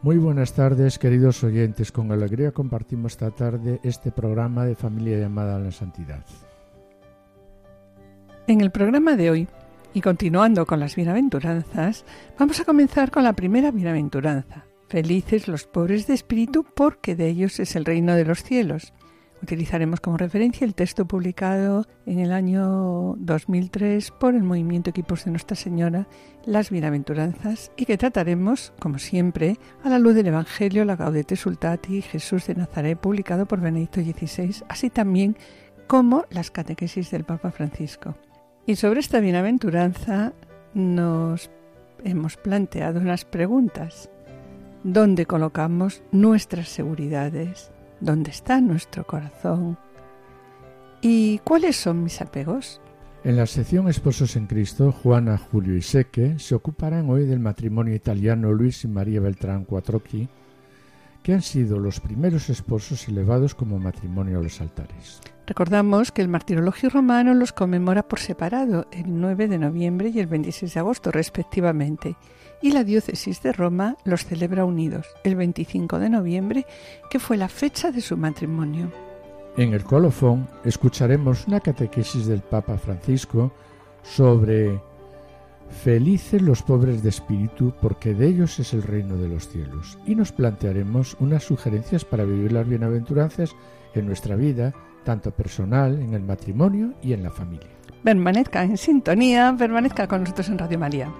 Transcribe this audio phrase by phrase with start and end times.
[0.00, 1.90] Muy buenas tardes, queridos oyentes.
[1.90, 6.24] Con alegría compartimos esta tarde este programa de Familia llamada a la Santidad.
[8.46, 9.48] En el programa de hoy,
[9.94, 12.04] y continuando con las bienaventuranzas,
[12.38, 14.66] vamos a comenzar con la primera bienaventuranza.
[14.88, 18.94] Felices los pobres de espíritu, porque de ellos es el reino de los cielos.
[19.42, 25.30] Utilizaremos como referencia el texto publicado en el año 2003 por el Movimiento Equipos de
[25.30, 26.08] Nuestra Señora,
[26.44, 32.02] Las Bienaventuranzas, y que trataremos, como siempre, a la luz del Evangelio, la Gaudete Sultati,
[32.02, 35.36] Jesús de Nazaret, publicado por Benedicto XVI, así también
[35.86, 38.16] como las catequesis del Papa Francisco.
[38.66, 40.32] Y sobre esta bienaventuranza
[40.74, 41.50] nos
[42.04, 44.10] hemos planteado unas preguntas.
[44.84, 47.72] ¿Dónde colocamos nuestras seguridades?
[48.00, 49.78] Dónde está nuestro corazón
[51.00, 52.80] y cuáles son mis apegos.
[53.24, 57.94] En la sección Esposos en Cristo, Juana, Julio y Seque se ocuparán hoy del matrimonio
[57.94, 60.28] italiano Luis y María Beltrán Quattrocchi,
[61.22, 65.20] que han sido los primeros esposos elevados como matrimonio a los altares.
[65.46, 70.26] Recordamos que el martirologio romano los conmemora por separado el 9 de noviembre y el
[70.26, 72.16] 26 de agosto respectivamente,
[72.60, 76.66] y la diócesis de Roma los celebra unidos el 25 de noviembre,
[77.10, 78.90] que fue la fecha de su matrimonio.
[79.56, 83.52] En el colofón escucharemos una catequesis del Papa Francisco
[84.02, 84.80] sobre
[85.70, 89.98] Felices los pobres de espíritu, porque de ellos es el reino de los cielos.
[90.06, 93.54] Y nos plantearemos unas sugerencias para vivir las bienaventuranzas
[93.94, 94.72] en nuestra vida,
[95.04, 97.68] tanto personal, en el matrimonio y en la familia.
[98.02, 101.12] Permanezca en sintonía, permanezca con nosotros en Radio María.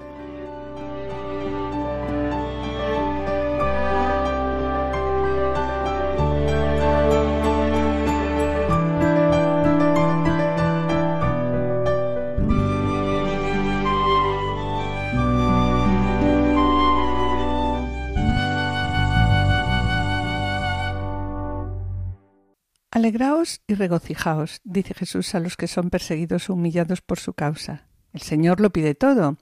[23.66, 27.86] Y regocijaos, dice Jesús a los que son perseguidos o humillados por su causa.
[28.12, 29.36] El Señor lo pide todo,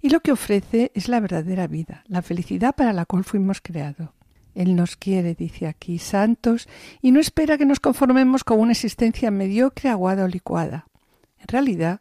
[0.00, 4.10] y lo que ofrece es la verdadera vida, la felicidad para la cual fuimos creados.
[4.54, 6.68] Él nos quiere, dice aquí, santos,
[7.02, 10.86] y no espera que nos conformemos con una existencia mediocre, aguada o licuada.
[11.38, 12.00] En realidad,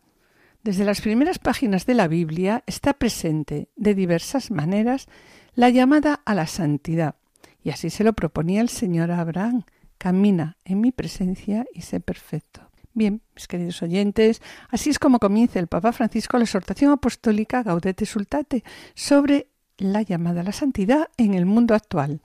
[0.63, 5.07] desde las primeras páginas de la Biblia está presente, de diversas maneras,
[5.55, 7.15] la llamada a la santidad,
[7.63, 9.63] y así se lo proponía el Señor a Abraham,
[10.03, 12.69] camina en mi presencia y sé perfecto.
[12.93, 18.05] Bien, mis queridos oyentes, así es como comienza el Papa Francisco la exhortación apostólica Gaudete
[18.05, 18.65] Sultate
[18.95, 19.47] sobre
[19.77, 22.19] la llamada a la santidad en el mundo actual.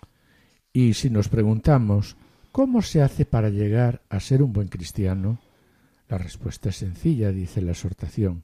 [0.72, 2.16] Y si nos preguntamos,
[2.50, 5.38] ¿cómo se hace para llegar a ser un buen cristiano?
[6.08, 8.42] La respuesta es sencilla, dice la exhortación.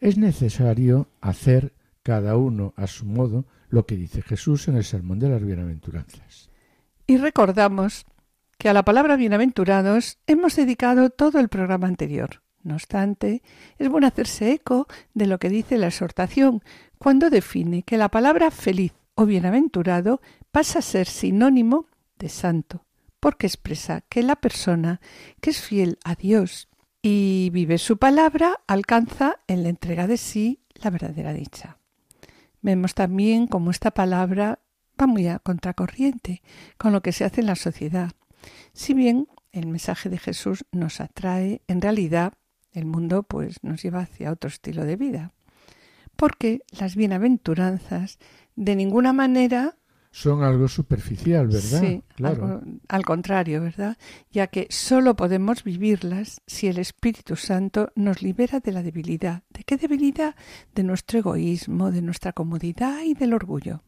[0.00, 5.20] Es necesario hacer cada uno a su modo lo que dice Jesús en el Sermón
[5.20, 6.50] de las Bienaventuranzas.
[7.06, 8.04] Y recordamos
[8.58, 12.42] que a la palabra bienaventurados hemos dedicado todo el programa anterior.
[12.64, 13.42] No obstante,
[13.78, 16.62] es bueno hacerse eco de lo que dice la exhortación
[16.98, 20.20] cuando define que la palabra feliz o bienaventurado
[20.50, 21.86] pasa a ser sinónimo
[22.18, 22.84] de santo,
[23.20, 25.00] porque expresa que la persona
[25.40, 26.68] que es fiel a Dios
[27.00, 31.78] y vive su palabra alcanza en la entrega de sí la verdadera dicha.
[32.60, 34.58] Vemos también cómo esta palabra
[35.00, 36.42] va muy a contracorriente
[36.76, 38.10] con lo que se hace en la sociedad.
[38.78, 42.34] Si bien el mensaje de Jesús nos atrae, en realidad
[42.70, 45.32] el mundo pues nos lleva hacia otro estilo de vida.
[46.14, 48.20] Porque las bienaventuranzas
[48.54, 49.78] de ninguna manera
[50.12, 51.80] son algo superficial, ¿verdad?
[51.80, 52.62] Sí, claro.
[52.86, 53.98] al contrario, ¿verdad?
[54.30, 59.42] Ya que solo podemos vivirlas si el Espíritu Santo nos libera de la debilidad.
[59.50, 60.36] ¿De qué debilidad?
[60.72, 63.82] De nuestro egoísmo, de nuestra comodidad y del orgullo.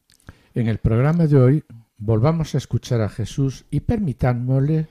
[0.53, 1.65] En el programa de hoy
[2.01, 4.89] volvamos a escuchar a Jesús y permitámosle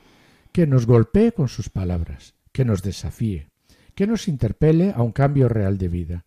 [0.52, 3.50] que nos golpee con sus palabras, que nos desafíe,
[3.96, 6.26] que nos interpele a un cambio real de vida.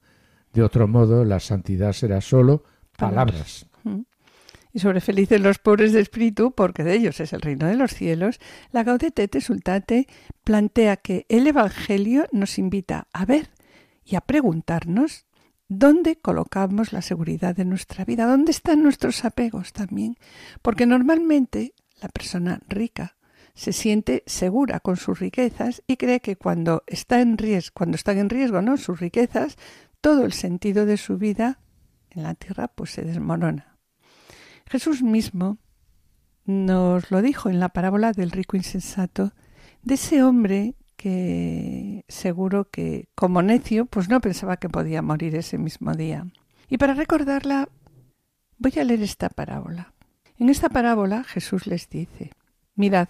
[0.53, 2.65] De otro modo, la santidad será solo
[2.99, 3.67] palabras.
[4.75, 7.93] Y sobre felices los pobres de espíritu, porque de ellos es el reino de los
[7.93, 8.41] cielos,
[8.73, 10.09] la Gaudete Sultate
[10.45, 13.51] plantea que el Evangelio nos invita a ver
[14.05, 15.27] y a preguntarnos
[15.75, 18.27] ¿Dónde colocamos la seguridad de nuestra vida?
[18.27, 20.19] ¿Dónde están nuestros apegos también?
[20.61, 21.73] Porque normalmente
[22.03, 23.17] la persona rica
[23.55, 28.19] se siente segura con sus riquezas y cree que cuando está en riesgo, cuando están
[28.19, 28.77] en riesgo, ¿no?
[28.77, 29.57] sus riquezas,
[30.03, 31.61] todo el sentido de su vida
[32.11, 33.79] en la tierra pues se desmorona.
[34.67, 35.57] Jesús mismo
[36.45, 39.33] nos lo dijo en la parábola del rico insensato
[39.83, 45.59] de ese hombre que seguro que como necio pues no pensaba que podía morir ese
[45.59, 46.29] mismo día.
[46.69, 47.69] Y para recordarla
[48.59, 49.95] voy a leer esta parábola.
[50.39, 52.31] En esta parábola Jesús les dice,
[52.77, 53.09] mirad,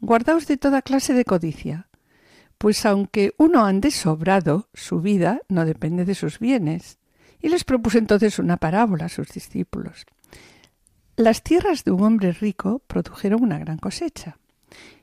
[0.00, 1.88] guardaos de toda clase de codicia,
[2.58, 7.00] pues aunque uno ande sobrado, su vida no depende de sus bienes.
[7.40, 10.06] Y les propuso entonces una parábola a sus discípulos.
[11.16, 14.38] Las tierras de un hombre rico produjeron una gran cosecha.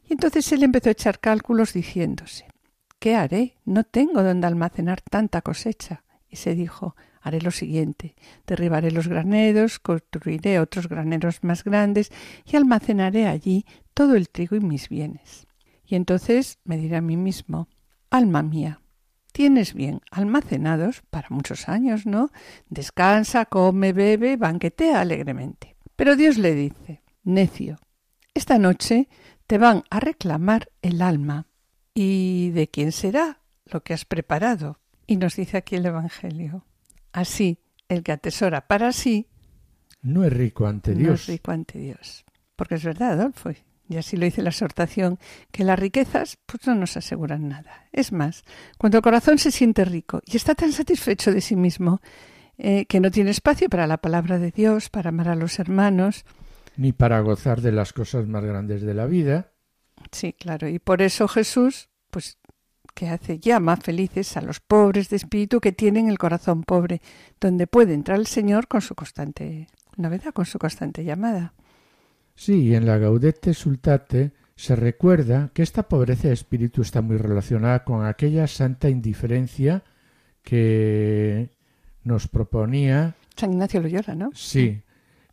[0.10, 2.48] Y entonces él empezó a echar cálculos diciéndose
[3.00, 3.56] ¿Qué haré?
[3.64, 6.04] No tengo donde almacenar tanta cosecha.
[6.28, 8.16] Y se dijo haré lo siguiente
[8.48, 12.12] derribaré los graneros, construiré otros graneros más grandes
[12.46, 15.48] y almacenaré allí todo el trigo y mis bienes.
[15.86, 17.68] Y entonces me diré a mí mismo
[18.12, 18.82] Alma mía,
[19.32, 22.32] tienes bien almacenados para muchos años, ¿no?
[22.70, 25.76] Descansa, come, bebe, banquetea alegremente.
[25.96, 27.78] Pero Dios le dice, necio,
[28.34, 29.10] esta noche
[29.50, 31.48] te van a reclamar el alma.
[31.96, 34.80] ¿Y de quién será lo que has preparado?
[35.08, 36.68] Y nos dice aquí el Evangelio.
[37.14, 37.58] Así,
[37.88, 39.26] el que atesora para sí
[40.04, 41.08] no es rico ante Dios.
[41.08, 42.26] No es rico ante Dios.
[42.56, 43.50] Porque es verdad, Adolfo,
[43.90, 45.18] y así lo dice la exhortación,
[45.52, 47.88] que las riquezas pues no nos aseguran nada.
[47.92, 48.44] Es más,
[48.78, 52.02] cuando el corazón se siente rico y está tan satisfecho de sí mismo,
[52.60, 56.24] eh, que no tiene espacio para la palabra de Dios, para amar a los hermanos.
[56.80, 59.52] Ni para gozar de las cosas más grandes de la vida.
[60.14, 60.70] Sí, claro.
[60.70, 62.38] Y por eso Jesús, pues,
[62.94, 63.38] ¿qué hace?
[63.38, 67.02] Llama felices a los pobres de espíritu que tienen el corazón pobre,
[67.42, 69.68] donde puede entrar el Señor con su constante
[69.98, 71.54] novedad, con su constante llamada.
[72.34, 77.18] Sí, y en la Gaudete Sultate se recuerda que esta pobreza de espíritu está muy
[77.18, 79.84] relacionada con aquella santa indiferencia
[80.44, 81.50] que
[82.06, 84.30] nos proponía San Ignacio Loyola, ¿no?
[84.34, 84.82] Sí,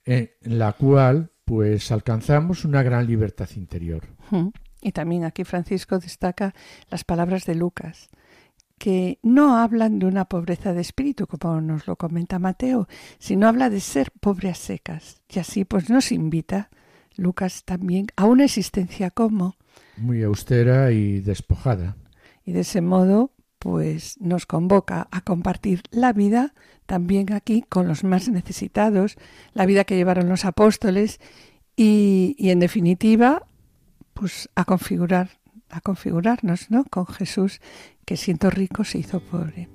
[0.05, 4.03] en la cual pues alcanzamos una gran libertad interior.
[4.83, 6.55] Y también aquí Francisco destaca
[6.91, 8.11] las palabras de Lucas,
[8.79, 12.89] que no hablan de una pobreza de espíritu, como nos lo comenta Mateo,
[13.19, 15.23] sino habla de ser pobre a secas.
[15.31, 16.69] Y así pues nos invita
[17.17, 19.57] Lucas también a una existencia como
[19.97, 21.97] muy austera y despojada.
[22.45, 26.55] Y de ese modo pues nos convoca a compartir la vida
[26.87, 29.17] también aquí con los más necesitados,
[29.55, 31.21] la vida que llevaron los apóstoles
[31.77, 33.47] y, y en definitiva
[34.15, 35.31] pues a configurar
[35.71, 36.85] a configurarnos ¿no?
[36.85, 37.61] con Jesús
[38.05, 39.69] que siendo rico se hizo pobre.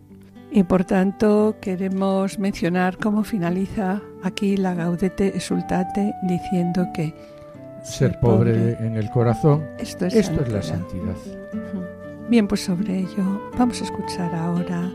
[0.52, 7.14] Y por tanto queremos mencionar cómo finaliza aquí la Gaudete Exultate diciendo que
[7.84, 11.16] ser pobre, en el corazón, esto es, esto es la santidad.
[12.32, 14.90] Bien, pues sobre ello vamos a escuchar ahora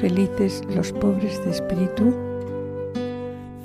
[0.00, 2.12] Felices los pobres de espíritu.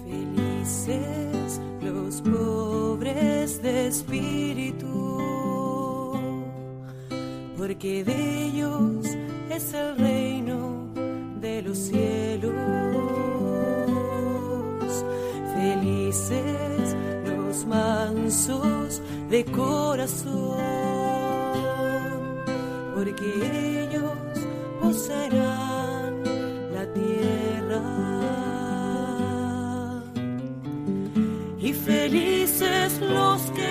[0.06, 5.18] Felices los pobres de espíritu,
[7.58, 9.04] porque de ellos
[9.50, 10.88] es el reino
[11.42, 12.54] de los cielos.
[15.56, 20.91] Felices los mansos de corazón
[23.22, 24.12] porque ellos
[24.82, 26.24] poseerán
[26.74, 27.82] la tierra.
[31.60, 33.71] Y felices los que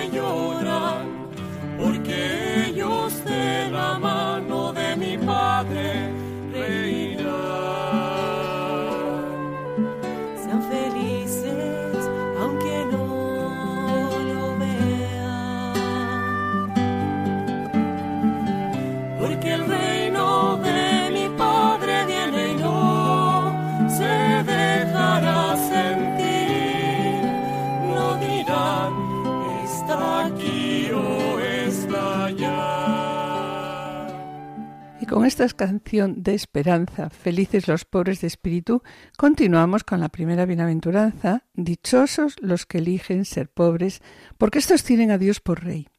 [35.11, 38.81] con esta canción de esperanza, felices los pobres de espíritu,
[39.17, 44.01] continuamos con la primera bienaventuranza, dichosos los que eligen ser pobres,
[44.37, 45.89] porque estos tienen a Dios por rey.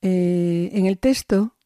[0.00, 1.56] Eh, en el texto,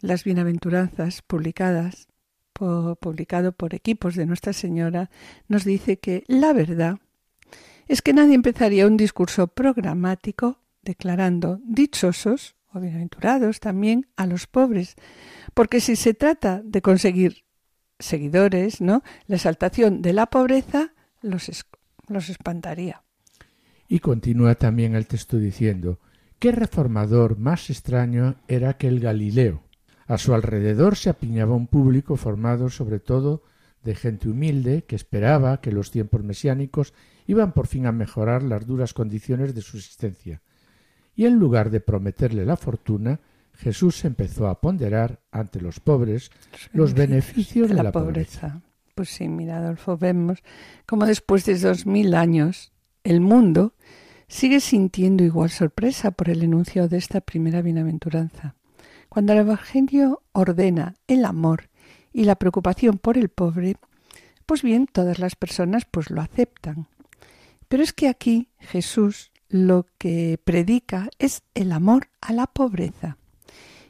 [0.00, 2.08] las bienaventuranzas publicadas,
[2.52, 5.10] publicado por equipos de Nuestra Señora,
[5.46, 6.98] nos dice que la verdad
[7.86, 14.96] es que nadie empezaría un discurso programático declarando dichosos o bienaventurados también a los pobres,
[15.54, 17.44] porque si se trata de conseguir
[17.98, 19.02] seguidores, ¿no?
[19.26, 20.92] La exaltación de la pobreza
[21.22, 21.50] los,
[22.08, 23.02] los espantaría.
[23.88, 25.98] Y continúa también el texto diciendo
[26.38, 29.62] qué reformador más extraño era aquel Galileo.
[30.06, 33.42] A su alrededor se apiñaba un público formado sobre todo
[33.82, 36.92] de gente humilde que esperaba que los tiempos mesiánicos
[37.26, 40.42] iban por fin a mejorar las duras condiciones de su existencia.
[41.16, 43.18] Y en lugar de prometerle la fortuna,
[43.54, 46.30] Jesús empezó a ponderar ante los pobres
[46.72, 48.60] los beneficios de, la, pobreza.
[48.94, 50.42] Pues sí, mira, Adolfo, vemos
[50.84, 53.74] como después de dos mil años el mundo
[54.28, 58.54] sigue sintiendo igual sorpresa por el enuncio de esta primera bienaventuranza.
[59.08, 61.70] Cuando el Evangelio ordena el amor
[62.12, 63.76] y la preocupación por el pobre,
[64.44, 66.88] pues bien, todas las personas pues lo aceptan.
[67.68, 73.16] Pero es que aquí Jesús lo que predica es el amor a la pobreza.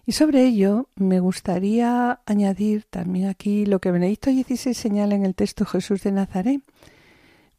[0.04, 5.34] Y sobre ello me gustaría añadir también aquí lo que Benedicto XVI señala en el
[5.34, 6.62] texto Jesús de Nazaret,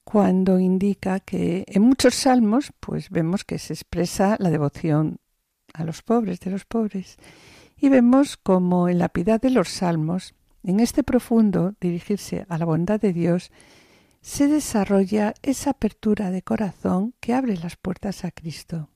[0.05, 5.17] cuando indica que en muchos salmos pues vemos que se expresa la devoción
[5.73, 7.17] a los pobres, de los pobres,
[7.75, 12.63] y vemos como en la piedad de los salmos, en este profundo dirigirse a la
[12.63, 13.51] bondad de Dios,
[14.27, 18.89] se desarrolla esa apertura de corazón que abre las puertas a Cristo.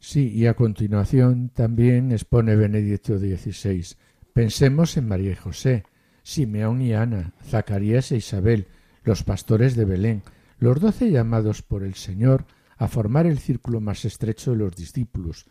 [0.00, 3.94] Sí, y a continuación también expone Benedicto XVI.
[4.32, 5.84] Pensemos en María y José,
[6.24, 8.66] Simeón y Ana, Zacarías e Isabel,
[9.04, 10.24] los pastores de Belén,
[10.58, 12.44] los doce llamados por el Señor
[12.76, 15.46] a formar el círculo más estrecho de los discípulos.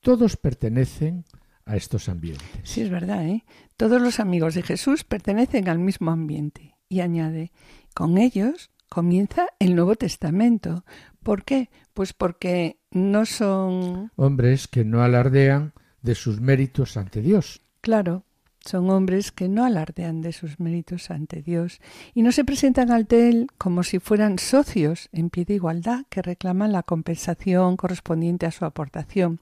[0.00, 1.24] Todos pertenecen
[1.64, 2.48] a estos ambientes.
[2.64, 3.44] Sí, es verdad, ¿eh?
[3.76, 6.74] Todos los amigos de Jesús pertenecen al mismo ambiente.
[6.92, 7.52] Y añade,
[7.94, 10.84] con ellos comienza el Nuevo Testamento.
[11.22, 11.70] ¿Por qué?
[11.94, 15.72] Pues porque no son hombres que no alardean
[16.02, 17.62] de sus méritos ante Dios.
[17.80, 18.26] Claro,
[18.60, 21.80] son hombres que no alardean de sus méritos ante Dios
[22.12, 26.20] y no se presentan ante Él como si fueran socios en pie de igualdad que
[26.20, 29.40] reclaman la compensación correspondiente a su aportación.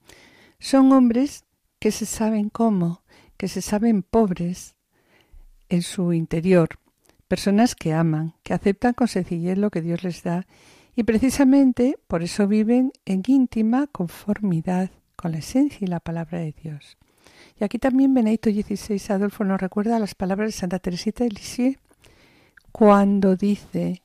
[0.61, 1.47] Son hombres
[1.81, 3.03] que se saben cómo,
[3.37, 4.77] que se saben pobres
[5.69, 6.69] en su interior,
[7.31, 10.49] personas que aman, que aceptan con sencillez lo que Dios les da
[10.97, 16.53] y precisamente por eso viven en íntima conformidad con la esencia y la palabra de
[16.61, 16.99] Dios.
[17.61, 21.79] Y aquí también Benedicto XVI Adolfo nos recuerda las palabras de Santa Teresita de Lisieux
[22.73, 24.03] cuando dice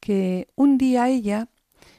[0.00, 1.48] que un día ella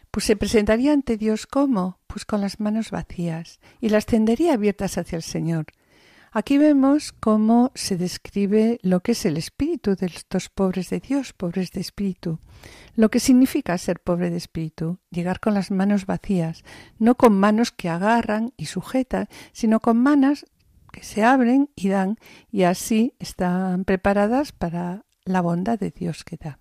[0.09, 4.97] pues se presentaría ante Dios como pues con las manos vacías y las tendería abiertas
[4.97, 5.67] hacia el Señor,
[6.39, 11.34] Aquí vemos cómo se describe lo que es el espíritu de estos pobres de Dios,
[11.34, 12.38] pobres de espíritu.
[12.96, 16.63] Lo que significa ser pobre de espíritu, llegar con las manos vacías,
[17.00, 20.46] no con manos que agarran y sujetan, sino con manos
[20.94, 22.17] que se abren y dan,
[22.51, 26.60] y así están preparadas para la bondad de Dios que da.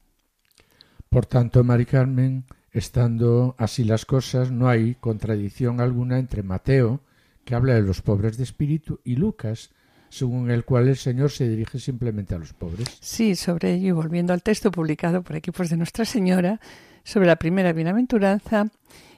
[1.11, 7.03] Por tanto, Mari Carmen, estando así las cosas, no hay contradicción alguna entre Mateo,
[7.47, 9.71] que habla de los pobres de espíritu, y Lucas,
[10.09, 12.99] según el cual el Señor se dirige simplemente a los pobres.
[13.01, 16.61] Sí, sobre ello, y volviendo al texto publicado por equipos de Nuestra Señora,
[17.05, 18.67] sobre la primera bienaventuranza,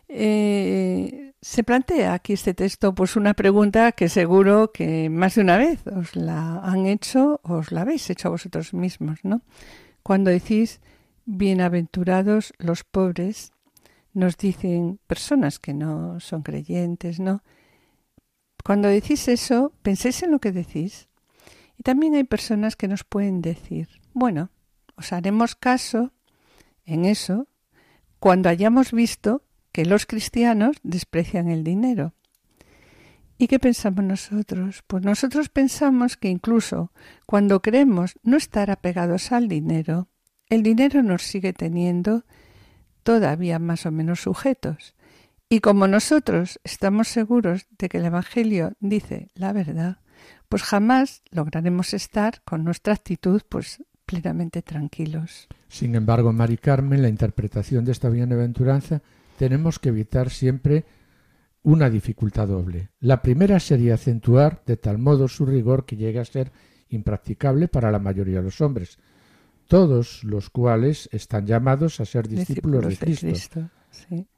[0.08, 5.56] eh, se plantea aquí este texto pues una pregunta que seguro que más de una
[5.56, 9.40] vez os la han hecho, os la habéis hecho a vosotros mismos, ¿no?
[10.02, 10.80] Cuando decís
[11.25, 13.52] bienaventurados los pobres,
[14.12, 17.42] nos dicen personas que no son creyentes, ¿no?
[18.65, 21.09] Cuando decís eso, penséis en lo que decís.
[21.77, 24.50] Y también hay personas que nos pueden decir, bueno,
[24.97, 26.12] os haremos caso
[26.85, 27.47] en eso
[28.19, 32.15] cuando hayamos visto que los cristianos desprecian el dinero.
[33.41, 34.83] ¿Y qué pensamos nosotros?
[34.88, 36.91] Pues nosotros pensamos que incluso
[37.27, 40.09] cuando creemos no estar apegados al dinero,
[40.49, 42.25] el dinero nos sigue teniendo
[43.05, 44.97] todavía más o menos sujetos.
[45.49, 49.99] Y como nosotros estamos seguros de que el Evangelio dice la verdad,
[50.49, 55.49] pues jamás lograremos estar con nuestra actitud pues plenamente tranquilos.
[55.69, 59.02] Sin embargo, Mari Carmen, la interpretación de esta bienaventuranza
[59.38, 60.85] tenemos que evitar siempre
[61.62, 62.90] una dificultad doble.
[63.00, 66.52] La primera sería acentuar de tal modo su rigor que llegue a ser
[66.88, 68.99] impracticable para la mayoría de los hombres,
[69.67, 73.71] todos los cuales están llamados a ser discípulos, de Cristo.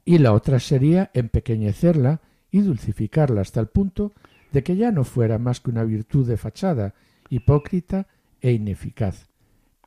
[0.05, 4.11] Y la otra sería empequeñecerla y dulcificarla hasta el punto
[4.51, 6.93] de que ya no fuera más que una virtud de fachada,
[7.29, 8.07] hipócrita
[8.41, 9.29] e ineficaz.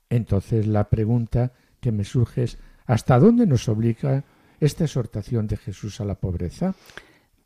[0.08, 4.24] Entonces la pregunta que me surge es ¿hasta dónde nos obliga
[4.60, 6.74] esta exhortación de Jesús a la pobreza?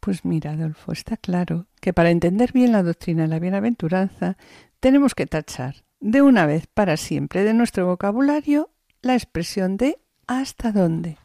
[0.01, 4.37] Pues mira, Adolfo, está claro que para entender bien la doctrina de la bienaventuranza
[4.81, 8.71] tenemos que tachar de una vez para siempre de nuestro vocabulario
[9.03, 11.19] la expresión de hasta dónde.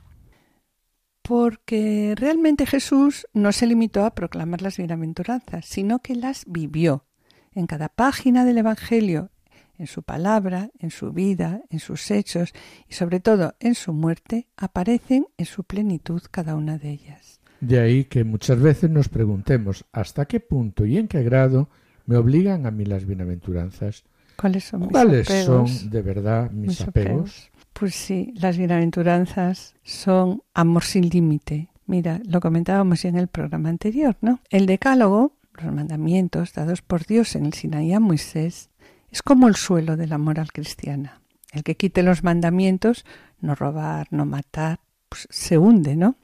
[1.23, 7.05] Porque realmente Jesús no se limitó a proclamar las bienaventuranzas, sino que las vivió.
[7.53, 9.31] En cada página del Evangelio,
[9.77, 12.53] en su palabra, en su vida, en sus hechos
[12.89, 17.39] y sobre todo en su muerte, aparecen en su plenitud cada una de ellas.
[17.61, 21.69] De ahí que muchas veces nos preguntemos hasta qué punto y en qué grado
[22.05, 24.03] me obligan a mí las bienaventuranzas.
[24.35, 25.71] ¿Cuáles son mis ¿Cuáles apegos?
[25.71, 27.49] son de verdad mis, apegos?
[27.73, 31.69] Pues sí, las bienaventuranzas son amor sin límite.
[31.85, 34.39] Mira, lo comentábamos ya en el programa anterior, ¿no?
[34.49, 38.69] El decálogo, los mandamientos dados por Dios en el Sinaí a Moisés,
[39.11, 41.21] es como el suelo de la moral cristiana.
[41.51, 43.05] El que quite los mandamientos,
[43.41, 46.15] no robar, no matar, pues se hunde, ¿no?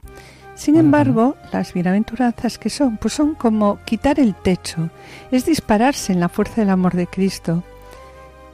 [0.56, 4.90] Sin embargo, las bienaventuranzas que son, pues son como quitar el techo,
[5.32, 7.64] es dispararse en la fuerza del amor de Cristo.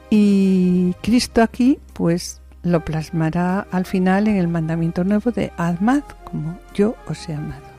[0.08, 6.58] Y Cristo aquí, pues lo plasmará al final en el mandamiento nuevo de amad como
[6.74, 7.75] yo os he amado.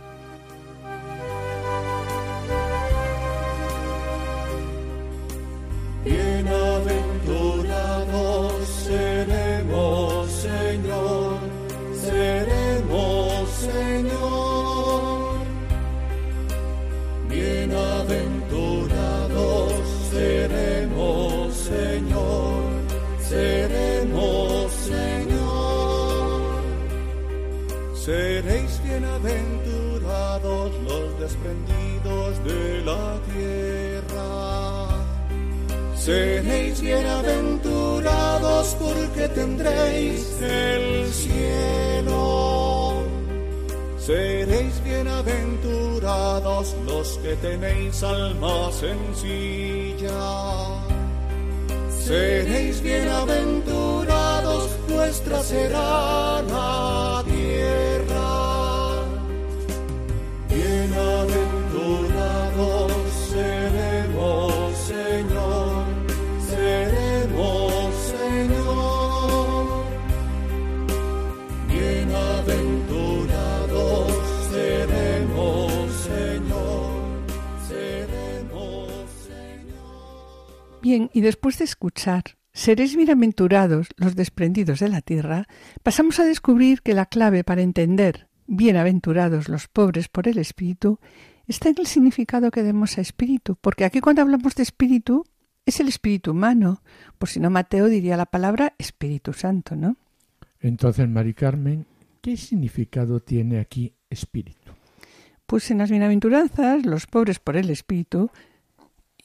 [28.08, 34.88] Seréis bienaventurados los desprendidos de la tierra.
[35.94, 43.04] Seréis bienaventurados porque tendréis el cielo.
[44.00, 50.08] Seréis bienaventurados los que tenéis alma sencilla.
[52.06, 57.26] Seréis bienaventurados, vuestra será la
[80.88, 82.24] Bien, y después de escuchar
[82.54, 85.46] Seréis bienaventurados los desprendidos de la tierra,
[85.84, 91.02] pasamos a descubrir que la clave para entender bienaventurados los pobres por el espíritu
[91.46, 95.26] está en el significado que demos a espíritu, porque aquí cuando hablamos de espíritu
[95.66, 96.82] es el espíritu humano,
[97.18, 99.98] por si no Mateo diría la palabra Espíritu Santo, ¿no?
[100.62, 101.86] Entonces, Mari Carmen,
[102.22, 104.72] ¿qué significado tiene aquí espíritu?
[105.48, 108.32] Pues en las bienaventuranzas, los pobres por el espíritu,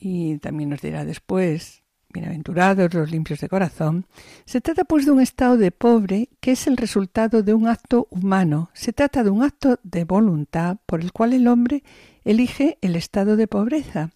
[0.05, 4.07] y también nos dirá después, bienaventurados los limpios de corazón,
[4.45, 8.09] se trata pues de un estado de pobre que es el resultado de un acto
[8.11, 11.85] humano, se trata de un acto de voluntad por el cual el hombre
[12.25, 14.11] elige el estado de pobreza.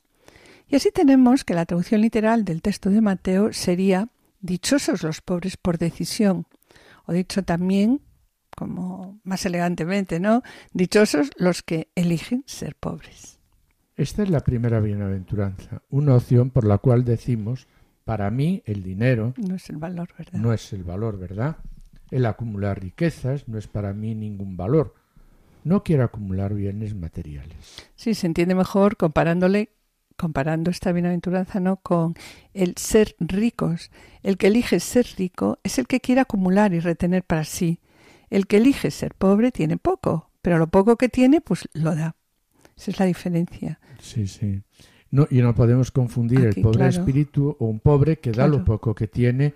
[0.68, 4.08] Y así tenemos que la traducción literal del texto de Mateo sería
[4.40, 6.46] dichosos los pobres por decisión,
[7.04, 8.00] o dicho también
[8.56, 10.42] como más elegantemente, ¿no?
[10.72, 13.35] Dichosos los que eligen ser pobres.
[13.96, 17.66] Esta es la primera bienaventuranza, una opción por la cual decimos,
[18.04, 20.38] para mí el dinero No es el valor, ¿verdad?
[20.38, 21.56] no es el valor, ¿verdad?
[22.10, 24.94] El acumular riquezas no es para mí ningún valor.
[25.64, 27.88] No quiero acumular bienes materiales.
[27.96, 29.70] Sí, se entiende mejor comparándole,
[30.16, 32.14] comparando esta bienaventuranza no con
[32.54, 33.90] el ser ricos.
[34.22, 37.80] El que elige ser rico es el que quiere acumular y retener para sí.
[38.30, 42.14] El que elige ser pobre tiene poco, pero lo poco que tiene, pues lo da.
[42.76, 43.78] Esa es la diferencia.
[44.00, 44.60] Sí, sí.
[45.10, 46.90] No, y no podemos confundir Aquí, el pobre claro.
[46.90, 49.54] espíritu o un pobre que da lo poco que tiene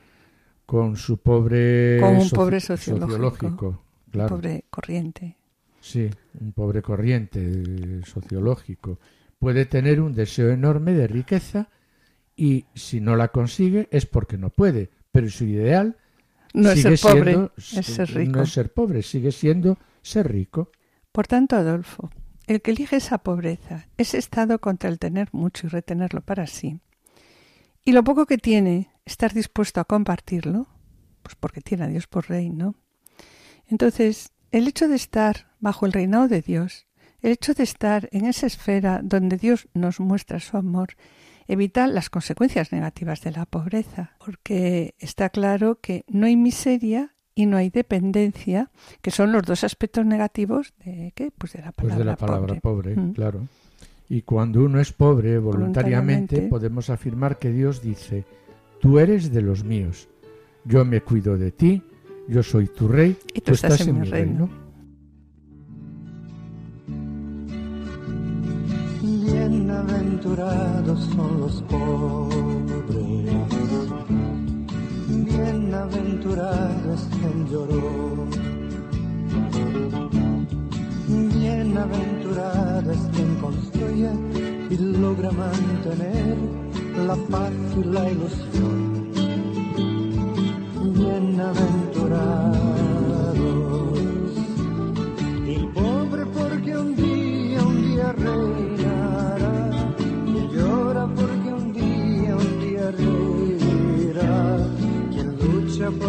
[0.64, 3.83] con su pobre, Con un soci- pobre sociológico.
[4.11, 4.28] Claro.
[4.37, 5.37] Pobre corriente.
[5.80, 6.09] Sí,
[6.40, 8.98] un pobre corriente eh, sociológico.
[9.38, 11.68] Puede tener un deseo enorme de riqueza
[12.37, 15.96] y si no la consigue es porque no puede, pero su ideal
[16.54, 18.33] No es sigue ser pobre, siendo- es ser rico.
[18.37, 20.70] No es ser pobre, sigue siendo ser rico.
[21.12, 22.11] Por tanto, Adolfo,
[22.50, 26.80] el que elige esa pobreza, ese estado contra el tener mucho y retenerlo para sí,
[27.84, 30.66] y lo poco que tiene, estar dispuesto a compartirlo,
[31.22, 32.74] pues porque tiene a Dios por rey, ¿no?
[33.68, 36.88] Entonces, el hecho de estar bajo el reinado de Dios,
[37.20, 40.96] el hecho de estar en esa esfera donde Dios nos muestra su amor,
[41.46, 47.46] evita las consecuencias negativas de la pobreza, porque está claro que no hay miseria y
[47.46, 51.30] no hay dependencia, que son los dos aspectos negativos de qué?
[51.36, 53.12] Pues de la palabra, pues de la palabra pobre, mm.
[53.12, 53.46] claro.
[54.08, 58.24] Y cuando uno es pobre voluntariamente, podemos afirmar que Dios dice,
[58.80, 60.08] tú eres de los míos,
[60.64, 61.82] yo me cuido de ti,
[62.28, 64.50] yo soy tu rey, tú, estás, en, mi reino.
[69.00, 72.59] Bienaventurados son los pobres
[75.42, 78.26] bienaventurado es quien lloró.
[81.09, 84.11] Bienaventurado es quien construye
[84.70, 86.37] y logra mantener
[87.07, 89.11] la paz y la ilusión.
[90.94, 92.89] Bienaventurados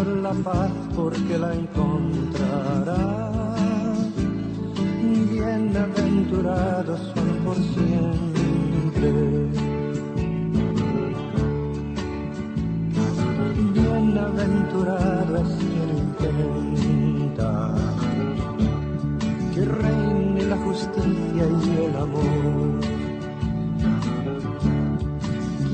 [0.02, 3.04] por la paz porque la encontrará.
[5.30, 9.12] Bienaventurados son por siempre.
[13.74, 15.50] Bienaventurado es
[16.18, 17.50] quien intenta
[19.54, 22.80] que reine la justicia y el amor.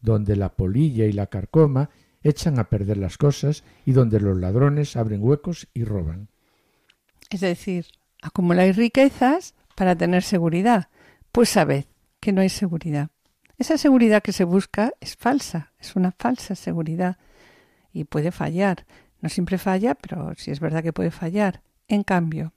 [0.00, 1.90] donde la polilla y la carcoma
[2.22, 6.28] echan a perder las cosas y donde los ladrones abren huecos y roban.
[7.28, 7.84] Es decir,
[8.22, 10.88] acumuláis riquezas para tener seguridad.
[11.32, 11.84] Pues sabed
[12.18, 13.10] que no hay seguridad.
[13.58, 17.16] Esa seguridad que se busca es falsa, es una falsa seguridad
[17.92, 18.86] y puede fallar.
[19.20, 21.60] No siempre falla, pero sí es verdad que puede fallar.
[21.88, 22.52] En cambio,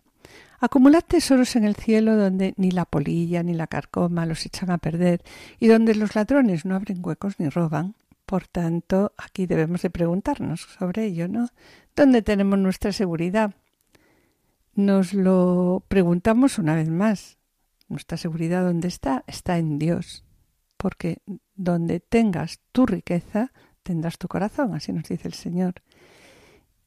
[0.60, 4.78] acumulad tesoros en el cielo donde ni la polilla ni la carcoma los echan a
[4.78, 5.24] perder
[5.60, 7.96] y donde los ladrones no abren huecos ni roban.
[8.28, 11.50] Por tanto, aquí debemos de preguntarnos sobre ello, ¿no?
[11.96, 13.56] ¿Dónde tenemos nuestra seguridad?
[14.76, 17.40] Nos lo preguntamos una vez más.
[17.90, 19.24] Nuestra seguridad, ¿dónde está?
[19.26, 20.24] Está en Dios.
[20.82, 21.22] Porque
[21.54, 23.52] donde tengas tu riqueza,
[23.84, 25.76] tendrás tu corazón, así nos dice el Señor.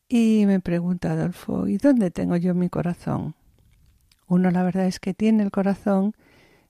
[0.08, 3.36] Y me pregunta Adolfo, ¿y dónde tengo yo mi corazón?
[4.26, 6.16] Uno la verdad es que tiene el corazón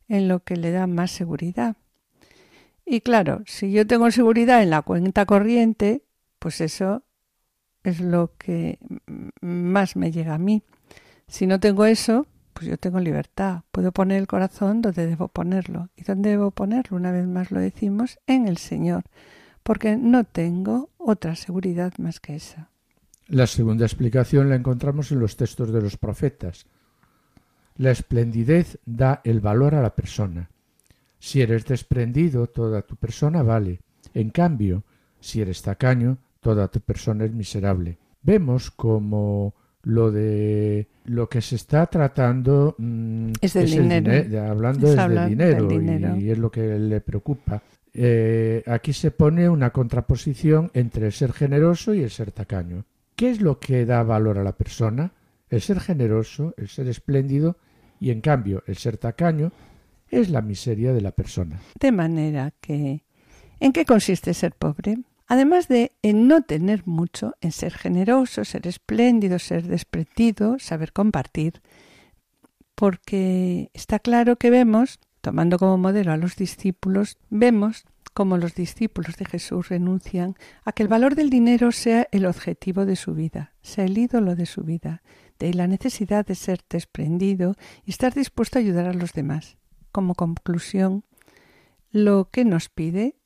[0.06, 1.78] en lo que le da más seguridad.
[2.84, 6.04] Y claro, si yo tengo seguridad en la cuenta corriente,
[6.38, 7.04] pues eso
[7.84, 8.78] es lo que
[9.40, 10.62] más me llega a mí.
[11.26, 12.26] Si no tengo eso,
[12.64, 13.60] pues yo tengo libertad.
[13.70, 15.90] Puedo poner el corazón donde debo ponerlo.
[15.96, 16.96] ¿Y dónde debo ponerlo?
[16.96, 19.04] Una vez más lo decimos, en el Señor,
[19.62, 22.70] porque no tengo otra seguridad más que esa.
[23.26, 26.64] La segunda explicación la encontramos en los textos de los profetas.
[27.76, 30.48] La esplendidez da el valor a la persona.
[31.18, 33.80] Si eres desprendido, toda tu persona vale.
[34.14, 34.84] En cambio,
[35.20, 37.98] si eres tacaño, toda tu persona es miserable.
[38.22, 44.10] Vemos como lo de lo que se está tratando mm, Es el dinero.
[44.12, 46.16] dine- de- hablando Es es hablar dinero, y- dinero.
[46.16, 47.62] Y, es lo que le preocupa.
[47.92, 52.84] Eh, aquí se pone una contraposición entre el ser generoso y el ser tacaño.
[53.14, 55.12] ¿Qué es lo que da valor a la persona?
[55.48, 57.56] El ser generoso, el ser espléndido
[58.00, 59.52] y en cambio el ser tacaño
[60.10, 61.60] es la miseria de la persona.
[61.78, 63.02] De manera que
[63.60, 64.98] ¿En qué consiste ser pobre?
[65.26, 71.62] Además de en no tener mucho, en ser generoso, ser espléndido, ser desprendido, saber compartir.
[72.74, 79.16] Porque está claro que vemos, tomando como modelo a los discípulos, vemos cómo los discípulos
[79.16, 83.52] de Jesús renuncian a que el valor del dinero sea el objetivo de su vida,
[83.62, 85.02] sea el ídolo de su vida,
[85.38, 89.56] de la necesidad de ser desprendido y estar dispuesto a ayudar a los demás.
[89.90, 91.04] Como conclusión,
[91.90, 93.16] lo que nos pide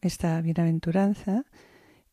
[0.00, 1.44] esta bienaventuranza,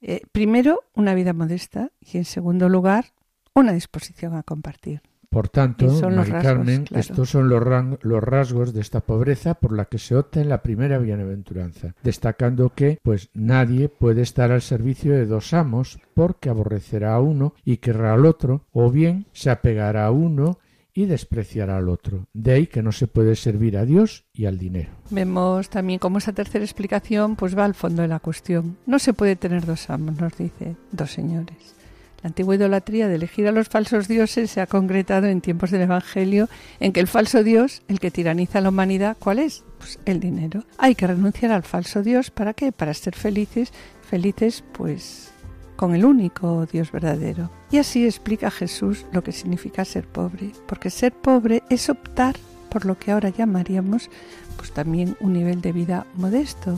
[0.02, 3.14] eh, primero una vida modesta y en segundo lugar
[3.54, 5.02] una disposición a compartir.
[5.30, 7.62] Por tanto, Mari Carmen, estos son los,
[8.02, 12.70] los, rasgos de esta pobreza por la que se opta en la primera bienaventuranza, destacando
[12.74, 17.78] que, pues, nadie puede estar al servicio de dos amos, porque aborrecerá a uno y
[17.78, 20.60] querrá al otro, o bien se apegará a uno
[20.98, 22.26] y despreciar al otro.
[22.34, 24.90] De ahí que no se puede servir a Dios y al dinero.
[25.12, 28.78] Vemos también cómo esa tercera explicación pues va al fondo de la cuestión.
[28.88, 31.76] No se puede tener dos amos, nos dice, dos señores.
[32.24, 35.82] La antigua idolatría de elegir a los falsos dioses se ha concretado en tiempos del
[35.82, 39.64] Evangelio en que el falso dios, el que tiraniza a la humanidad, ¿cuál es?
[39.78, 40.64] Pues el dinero.
[40.80, 42.72] Hay que renunciar al falso dios, ¿para qué?
[42.72, 45.32] Para ser felices, felices pues
[45.78, 47.50] con el único Dios verdadero.
[47.72, 52.36] Y así explica Jesús lo que significa ser pobre, porque ser pobre es optar
[52.70, 54.10] por lo que ahora llamaríamos
[54.58, 56.78] pues también un nivel de vida modesto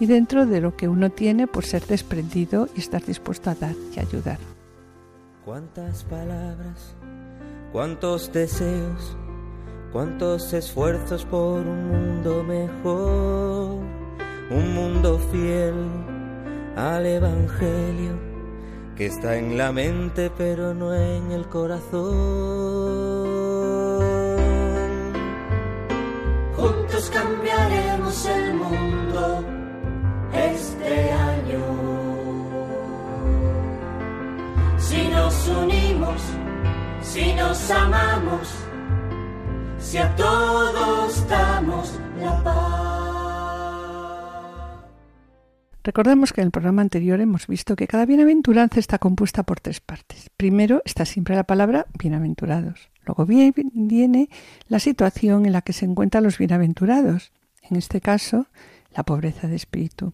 [0.00, 3.74] y dentro de lo que uno tiene pues ser desprendido y estar dispuesto a dar
[3.94, 4.38] y ayudar.
[5.44, 6.94] Cuántas palabras,
[7.72, 9.16] cuántos deseos,
[9.92, 13.78] cuántos esfuerzos por un mundo mejor,
[14.50, 15.74] un mundo fiel
[16.76, 18.37] al Evangelio
[18.98, 22.08] que está en la mente pero no en el corazón.
[26.56, 29.44] Juntos cambiaremos el mundo
[30.34, 31.64] este año.
[34.78, 36.20] Si nos unimos,
[37.02, 38.48] si nos amamos,
[39.78, 42.87] si a todos damos la paz.
[45.84, 49.80] Recordemos que en el programa anterior hemos visto que cada bienaventuranza está compuesta por tres
[49.80, 50.28] partes.
[50.36, 52.90] Primero está siempre la palabra bienaventurados.
[53.06, 54.28] Luego viene
[54.68, 58.46] la situación en la que se encuentran los bienaventurados, en este caso
[58.94, 60.12] la pobreza de espíritu.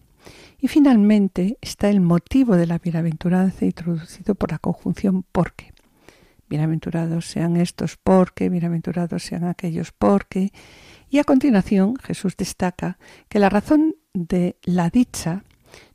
[0.59, 5.73] Y finalmente está el motivo de la bienaventuranza introducido por la conjunción porque.
[6.47, 10.53] Bienaventurados sean estos porque, bienaventurados sean aquellos porque.
[11.09, 12.97] Y a continuación Jesús destaca
[13.29, 15.43] que la razón de la dicha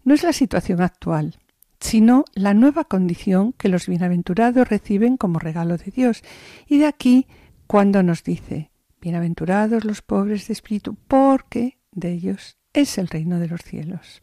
[0.05, 1.37] no es la situación actual,
[1.81, 6.23] sino la nueva condición que los bienaventurados reciben como regalo de Dios.
[6.67, 7.27] Y de aquí
[7.67, 13.49] cuando nos dice, bienaventurados los pobres de espíritu, porque de ellos es el reino de
[13.49, 14.21] los cielos.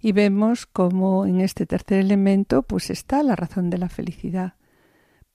[0.00, 4.54] Y vemos cómo en este tercer elemento pues está la razón de la felicidad,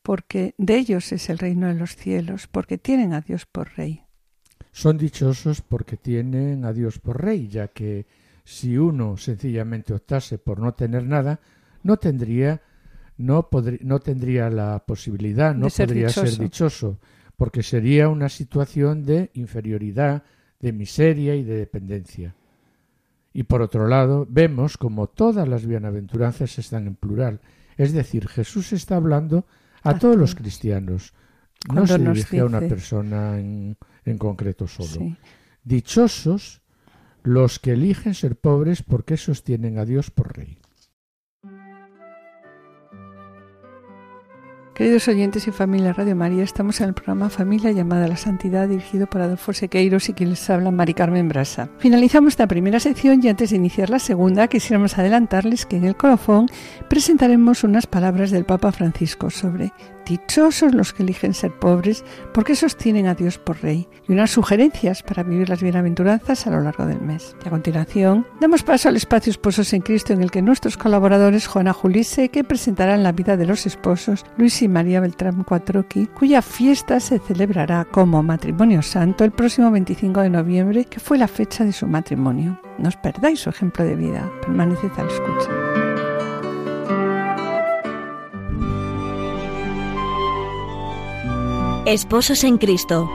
[0.02, 4.04] porque de ellos es el reino de los cielos, porque tienen a Dios por rey.
[4.72, 8.06] Son dichosos porque tienen a Dios por rey, ya que
[8.46, 11.42] si uno sencillamente optase por no tener nada,
[11.84, 12.62] no tendría
[13.18, 13.50] no,
[13.82, 17.00] no tendría la posibilidad, no podría ser dichoso,
[17.38, 20.24] porque sería una situación de inferioridad,
[20.60, 22.36] de miseria y de dependencia.
[23.34, 27.42] Y por otro lado, vemos como todas las bienaventuranzas están en plural,
[27.78, 29.46] es decir, Jesús está hablando
[29.84, 31.14] a, todos los cristianos,
[31.74, 33.78] no se dirige a una persona en,
[34.18, 35.16] concreto solo.
[35.64, 36.62] Dichosos
[37.26, 40.60] los que eligen ser pobres porque sostienen a Dios por rey.
[44.76, 48.68] Queridos oyentes y familia Radio María, estamos en el programa Familia llamada a la Santidad,
[48.68, 51.70] dirigido por Adolfo Sequeiros y quien les habla, Mari Carmen Brasa.
[51.78, 55.96] Finalizamos esta primera sección y antes de iniciar la segunda, quisiéramos adelantarles que en el
[55.96, 56.48] colofón
[56.90, 59.72] presentaremos unas palabras del Papa Francisco sobre
[60.06, 65.04] Dichosos los que eligen ser pobres, porque sostienen a Dios por Rey, y unas sugerencias
[65.04, 67.36] para vivir las bienaventuranzas a lo largo del mes.
[67.44, 71.48] Y a continuación, damos paso al espacio Esposos en Cristo, en el que nuestros colaboradores,
[71.48, 76.42] Juana Julise, que presentarán la vida de los esposos, Luis y María Beltrán Cuatroqui, cuya
[76.42, 81.64] fiesta se celebrará como matrimonio santo el próximo 25 de noviembre, que fue la fecha
[81.64, 82.60] de su matrimonio.
[82.78, 84.30] No os perdáis su ejemplo de vida.
[84.42, 85.85] Permaneced al escucha.
[91.86, 93.08] Esposos en Cristo.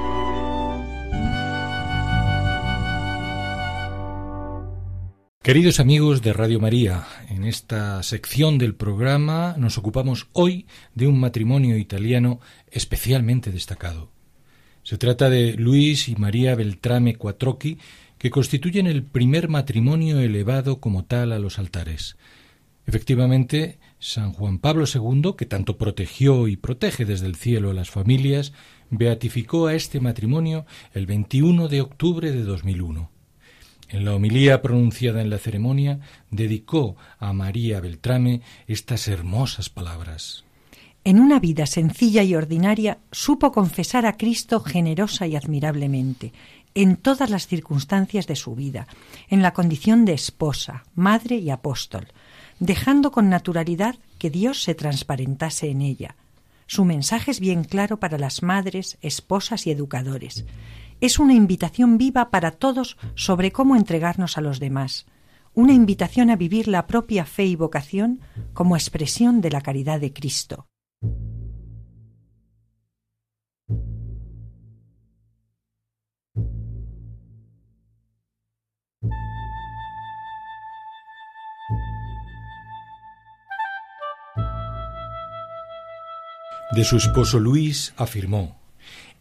[5.43, 11.19] Queridos amigos de Radio María, en esta sección del programa nos ocupamos hoy de un
[11.19, 12.39] matrimonio italiano
[12.71, 14.13] especialmente destacado.
[14.85, 17.79] Se trata de Luis y María Beltrame Quattrocchi,
[18.19, 22.17] que constituyen el primer matrimonio elevado como tal a los altares.
[22.87, 27.91] Efectivamente, San Juan Pablo II, que tanto protegió y protege desde el cielo a las
[27.91, 28.55] familias,
[28.89, 33.11] beatificó a este matrimonio el 21 de octubre de 2001.
[33.91, 40.45] En la homilía pronunciada en la ceremonia, dedicó a María Beltrame estas hermosas palabras.
[41.05, 46.33] En una vida sencilla y ordinaria supo confesar a Cristo generosa y admirablemente,
[46.75, 48.87] en todas las circunstancias de su vida,
[49.29, 52.09] en la condición de esposa, madre y apóstol,
[52.61, 56.15] dejando con naturalidad que Dios se transparentase en ella.
[56.67, 60.45] Su mensaje es bien claro para las madres, esposas y educadores.
[61.01, 65.07] Es una invitación viva para todos sobre cómo entregarnos a los demás,
[65.55, 68.21] una invitación a vivir la propia fe y vocación
[68.53, 70.70] como expresión de la caridad de Cristo.
[86.73, 88.57] De su esposo Luis afirmó,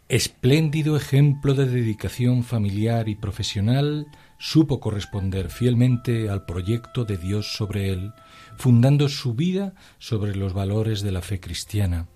[0.08, 4.06] espléndido ejemplo de dedicación familiar y profesional,
[4.38, 8.12] supo corresponder fielmente al proyecto de Dios sobre él,
[8.56, 12.06] fundando su vida sobre los valores de la fe cristiana.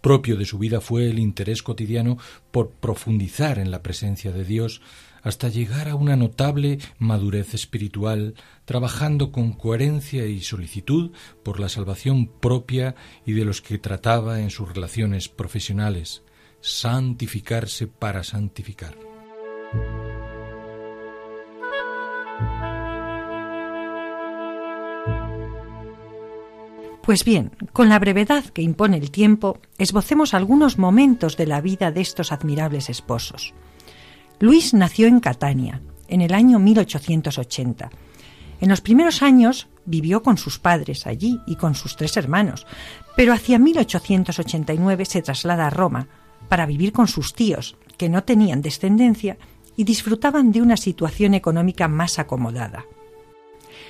[0.00, 2.16] Propio de su vida fue el interés cotidiano
[2.50, 4.80] por profundizar en la presencia de Dios,
[5.22, 12.26] hasta llegar a una notable madurez espiritual, trabajando con coherencia y solicitud por la salvación
[12.26, 16.22] propia y de los que trataba en sus relaciones profesionales,
[16.60, 18.96] santificarse para santificar.
[27.02, 31.90] Pues bien, con la brevedad que impone el tiempo, esbocemos algunos momentos de la vida
[31.90, 33.54] de estos admirables esposos.
[34.42, 37.90] Luis nació en Catania, en el año 1880.
[38.60, 42.66] En los primeros años vivió con sus padres allí y con sus tres hermanos,
[43.16, 46.08] pero hacia 1889 se traslada a Roma
[46.48, 49.38] para vivir con sus tíos, que no tenían descendencia
[49.76, 52.84] y disfrutaban de una situación económica más acomodada.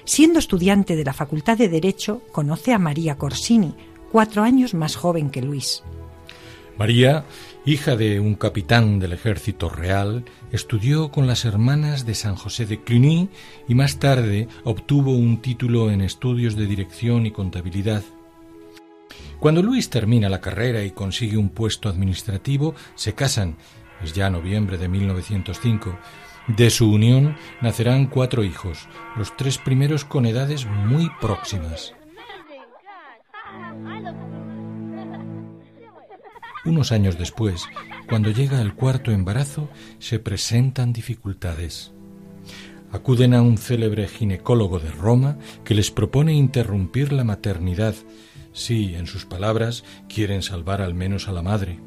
[0.05, 3.75] Siendo estudiante de la Facultad de Derecho, conoce a María Corsini,
[4.11, 5.83] cuatro años más joven que Luis.
[6.77, 7.25] María,
[7.65, 12.83] hija de un capitán del ejército real, estudió con las hermanas de San José de
[12.83, 13.29] Cluny
[13.69, 18.03] y más tarde obtuvo un título en estudios de dirección y contabilidad.
[19.39, 23.57] Cuando Luis termina la carrera y consigue un puesto administrativo, se casan,
[24.03, 25.99] es ya noviembre de 1905.
[26.49, 31.95] De su unión nacerán cuatro hijos, los tres primeros con edades muy próximas.
[36.65, 37.65] Unos años después,
[38.09, 41.91] cuando llega el cuarto embarazo, se presentan dificultades.
[42.93, 47.97] Acuden a un célebre ginecólogo de Roma que les propone interrumpir la maternidad
[48.53, 51.81] si, en sus palabras, quieren salvar al menos a la madre.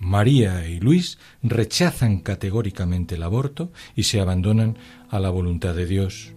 [0.00, 4.76] María y Luis rechazan categóricamente el aborto y se abandonan
[5.08, 6.32] a la voluntad de Dios,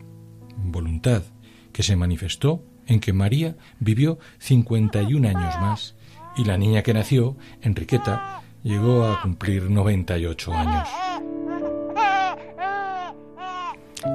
[0.58, 1.24] voluntad
[1.72, 5.96] que se manifestó en que María vivió 51 años más
[6.38, 10.90] y la niña que nació, Enriqueta, llegó a cumplir 98 años.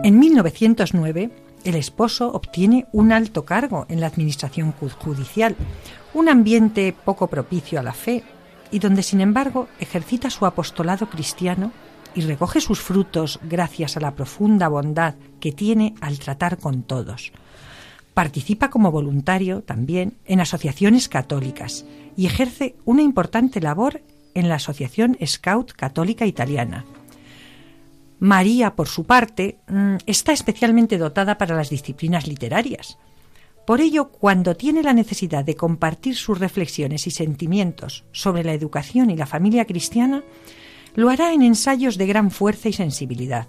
[0.05, 1.30] En 1909,
[1.64, 5.57] el esposo obtiene un alto cargo en la administración judicial,
[6.14, 8.22] un ambiente poco propicio a la fe
[8.70, 11.72] y donde, sin embargo, ejercita su apostolado cristiano
[12.14, 17.32] y recoge sus frutos gracias a la profunda bondad que tiene al tratar con todos.
[18.14, 21.84] Participa como voluntario también en asociaciones católicas
[22.19, 24.03] y ejerce una importante labor
[24.35, 26.85] en la Asociación Scout Católica Italiana.
[28.19, 32.99] María, por su parte, mm, está especialmente dotada para las disciplinas literarias.
[33.64, 39.11] Por ello, cuando tiene la necesidad de compartir sus reflexiones y sentimientos sobre la educación
[39.11, 40.25] y la familia cristiana,
[40.97, 43.47] lo hará en ensayos de gran fuerza y sensibilidad.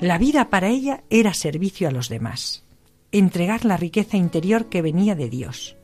[0.00, 2.64] La vida para ella era servicio a los demás,
[3.12, 5.77] entregar la riqueza interior que venía de Dios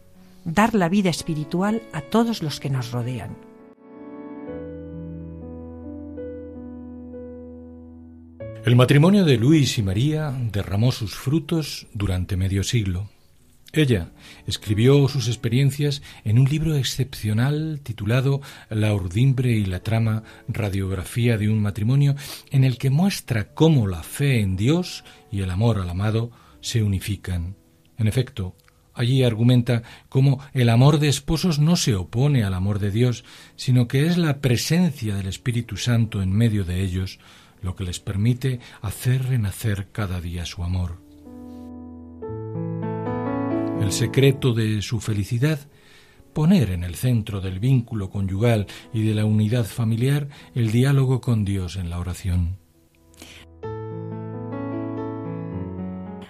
[0.44, 3.36] dar la vida espiritual a todos los que nos rodean.
[8.64, 13.10] El matrimonio de Luis y María derramó sus frutos durante medio siglo.
[13.74, 14.12] Ella
[14.46, 18.40] escribió sus experiencias en un libro excepcional titulado
[18.70, 22.14] La urdimbre y la trama, radiografía de un matrimonio,
[22.50, 26.30] en el que muestra cómo la fe en Dios y el amor al amado
[26.60, 27.56] se unifican.
[27.98, 28.54] En efecto,
[28.94, 33.24] Allí argumenta cómo el amor de esposos no se opone al amor de Dios,
[33.56, 37.18] sino que es la presencia del Espíritu Santo en medio de ellos
[37.60, 41.00] lo que les permite hacer renacer cada día su amor.
[43.80, 45.58] El secreto de su felicidad,
[46.32, 51.44] poner en el centro del vínculo conyugal y de la unidad familiar el diálogo con
[51.44, 52.58] Dios en la oración.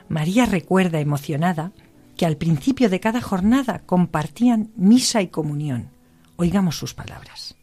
[0.08, 1.72] María recuerda emocionada
[2.16, 5.90] que al principio de cada jornada compartían misa y comunión.
[6.36, 7.54] Oigamos sus palabras.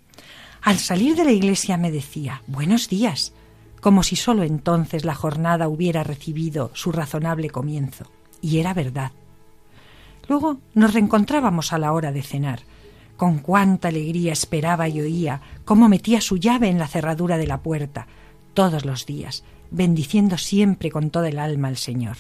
[0.62, 3.34] Al salir de la iglesia me decía, buenos días,
[3.82, 8.06] como si sólo entonces la jornada hubiera recibido su razonable comienzo.
[8.42, 9.12] Y era verdad.
[10.28, 12.62] Luego nos reencontrábamos a la hora de cenar.
[13.18, 17.62] Con cuánta alegría esperaba y oía cómo metía su llave en la cerradura de la
[17.62, 18.08] puerta,
[18.54, 22.18] todos los días, bendiciendo siempre con toda el alma al Señor.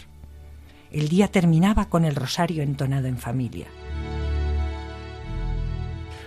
[0.91, 3.67] El día terminaba con el rosario entonado en familia.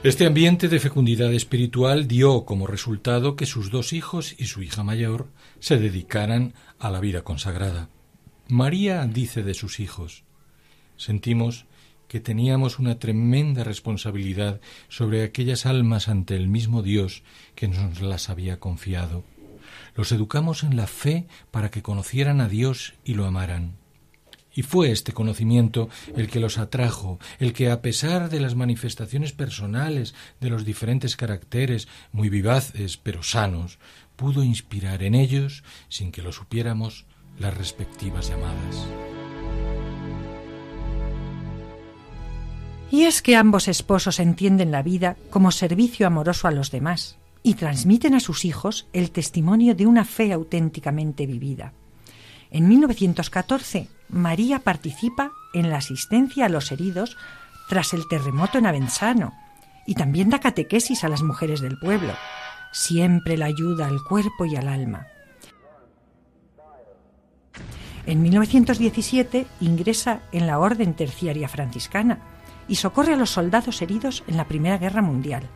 [0.03, 4.83] Este ambiente de fecundidad espiritual dio como resultado que sus dos hijos y su hija
[4.83, 5.29] mayor
[5.61, 7.89] se dedicaran a la vida consagrada.
[8.49, 10.25] María dice de sus hijos,
[10.97, 11.65] sentimos
[12.09, 17.23] que teníamos una tremenda responsabilidad sobre aquellas almas ante el mismo Dios
[17.55, 19.25] que nos las había confiado.
[19.95, 23.84] Los educamos en la fe para que conocieran a Dios y lo amaran.
[24.55, 29.33] Y fue este conocimiento el que los atrajo, el que a pesar de las manifestaciones
[29.33, 33.79] personales de los diferentes caracteres, muy vivaces pero sanos,
[34.17, 37.07] pudo inspirar en ellos, sin que lo supiéramos,
[37.39, 38.87] las respectivas llamadas.
[42.91, 47.55] Y es que ambos esposos entienden la vida como servicio amoroso a los demás y
[47.55, 51.73] transmiten a sus hijos el testimonio de una fe auténticamente vivida.
[52.51, 57.17] En 1914, María participa en la asistencia a los heridos
[57.69, 59.33] tras el terremoto en Avenzano
[59.87, 62.15] y también da catequesis a las mujeres del pueblo.
[62.73, 65.07] Siempre la ayuda al cuerpo y al alma.
[68.07, 72.19] En 1917 ingresa en la Orden Terciaria Franciscana
[72.69, 75.49] y socorre a los soldados heridos en la Primera Guerra Mundial.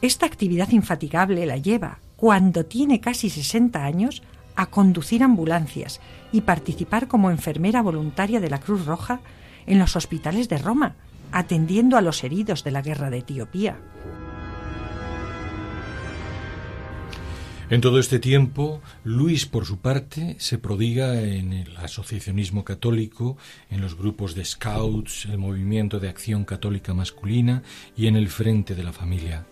[0.00, 4.22] Esta actividad infatigable la lleva, cuando tiene casi 60 años,
[4.54, 6.00] a conducir ambulancias
[6.32, 9.20] y participar como enfermera voluntaria de la Cruz Roja
[9.66, 10.94] en los hospitales de Roma,
[11.32, 13.76] atendiendo a los heridos de la guerra de Etiopía.
[17.70, 23.36] En todo este tiempo, Luis, por su parte, se prodiga en el asociacionismo católico,
[23.68, 27.62] en los grupos de scouts, el movimiento de acción católica masculina
[27.94, 29.44] y en el frente de la familia.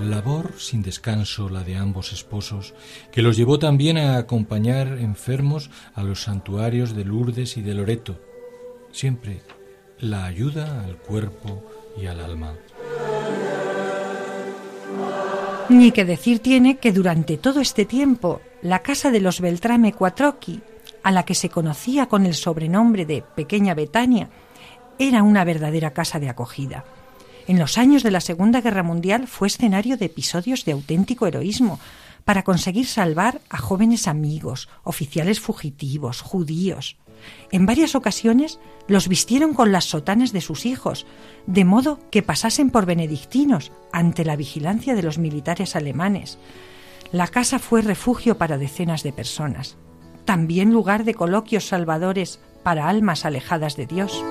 [0.00, 2.74] Labor sin descanso la de ambos esposos,
[3.10, 8.20] que los llevó también a acompañar enfermos a los santuarios de Lourdes y de Loreto.
[8.92, 9.40] Siempre
[9.98, 11.64] la ayuda al cuerpo
[12.00, 12.54] y al alma.
[15.68, 20.60] Ni que decir tiene que durante todo este tiempo la casa de los Beltrame Quattrocchi,
[21.02, 24.28] a la que se conocía con el sobrenombre de Pequeña Betania,
[24.98, 26.84] era una verdadera casa de acogida
[27.46, 31.78] en los años de la Segunda Guerra Mundial fue escenario de episodios de auténtico heroísmo
[32.24, 36.96] para conseguir salvar a jóvenes amigos, oficiales fugitivos, judíos.
[37.52, 41.06] En varias ocasiones los vistieron con las sotanas de sus hijos,
[41.46, 46.38] de modo que pasasen por benedictinos ante la vigilancia de los militares alemanes.
[47.12, 49.76] La casa fue refugio para decenas de personas,
[50.24, 54.24] también lugar de coloquios salvadores para almas alejadas de Dios.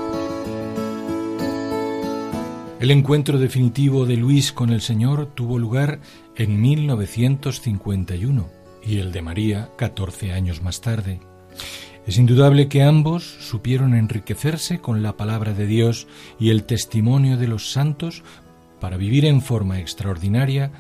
[2.86, 6.02] El encuentro definitivo de Luis con el Señor tuvo lugar
[6.36, 8.48] en 1951
[8.86, 11.20] y el de María 14 años más tarde.
[12.06, 16.06] Es indudable que ambos supieron enriquecerse con la palabra de Dios
[16.40, 18.22] y el testimonio de los santos
[18.80, 20.72] para vivir en forma extraordinaria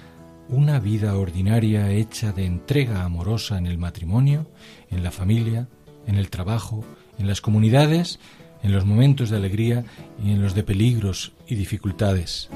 [0.47, 4.45] una vida ordinaria hecha de entrega amorosa en el matrimonio,
[4.91, 5.69] en la familia,
[6.05, 6.85] en el trabajo,
[7.17, 8.19] en las comunidades
[8.65, 9.85] en los momentos de alegría
[10.23, 12.49] y en los de peligros y dificultades.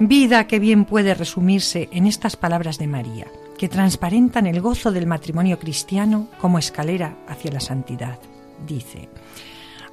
[0.00, 5.06] Vida que bien puede resumirse en estas palabras de María, que transparentan el gozo del
[5.06, 8.18] matrimonio cristiano como escalera hacia la santidad.
[8.66, 9.08] Dice,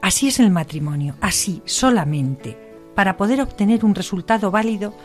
[0.02, 2.58] así es el matrimonio, así solamente,
[2.96, 4.96] para poder obtener un resultado válido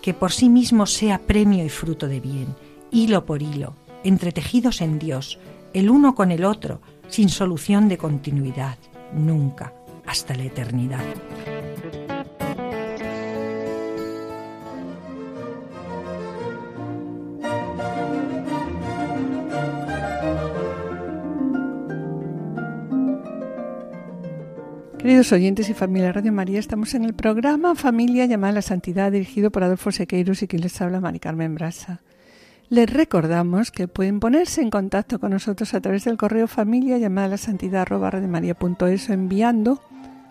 [0.00, 2.54] que por sí mismo sea premio y fruto de bien,
[2.92, 3.74] hilo por hilo,
[4.04, 5.40] entretejidos en Dios,
[5.74, 8.78] el uno con el otro, sin solución de continuidad,
[9.12, 9.72] nunca,
[10.06, 11.04] hasta la eternidad.
[25.06, 29.12] Queridos oyentes y familia Radio María, estamos en el programa Familia llamada a la Santidad,
[29.12, 32.02] dirigido por Adolfo Sequeiros y quien les habla Mari Carmen Brasa.
[32.68, 37.28] Les recordamos que pueden ponerse en contacto con nosotros a través del correo familia llamada
[37.28, 39.80] la santidad o enviando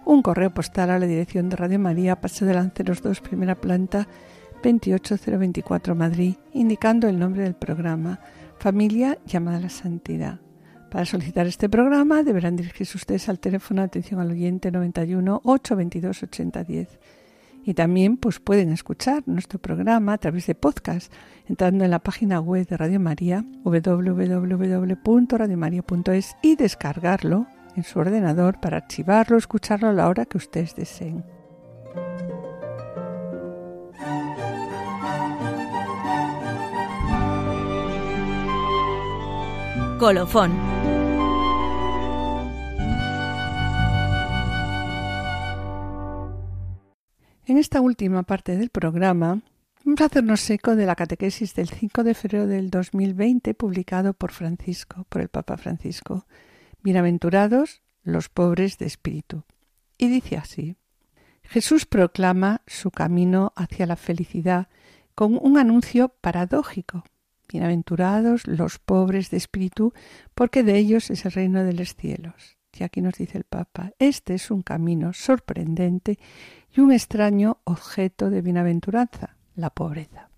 [0.03, 4.09] un correo postal a la dirección de Radio María, Paseo de Lanceros 2, primera planta,
[4.61, 8.19] 28024 Madrid, indicando el nombre del programa,
[8.59, 10.41] Familia llamada a la Santidad.
[10.91, 16.23] Para solicitar este programa deberán dirigirse ustedes al teléfono de atención al oyente 91 822
[16.23, 16.99] 8010.
[17.66, 21.11] Y también pues pueden escuchar nuestro programa a través de podcast
[21.47, 28.78] entrando en la página web de Radio María www.radiomaria.es y descargarlo en su ordenador para
[28.78, 31.26] archivarlo escucharlo a la hora que ustedes deseen.
[39.99, 40.51] Colofón.
[47.47, 49.39] En esta última parte del programa
[49.83, 54.31] vamos a hacernos eco de la catequesis del 5 de febrero del 2020 publicado por
[54.31, 56.25] Francisco, por el Papa Francisco.
[56.81, 59.43] Bienaventurados los pobres de espíritu.
[59.99, 60.75] Y dice así:
[61.43, 64.67] Jesús proclama su camino hacia la felicidad
[65.13, 67.03] con un anuncio paradójico.
[67.47, 69.93] Bienaventurados los pobres de espíritu,
[70.33, 72.55] porque de ellos es el reino de los cielos.
[72.78, 76.19] Y aquí nos dice el Papa, este es un camino sorprendente
[76.73, 80.30] y un extraño objeto de bienaventuranza, la pobreza.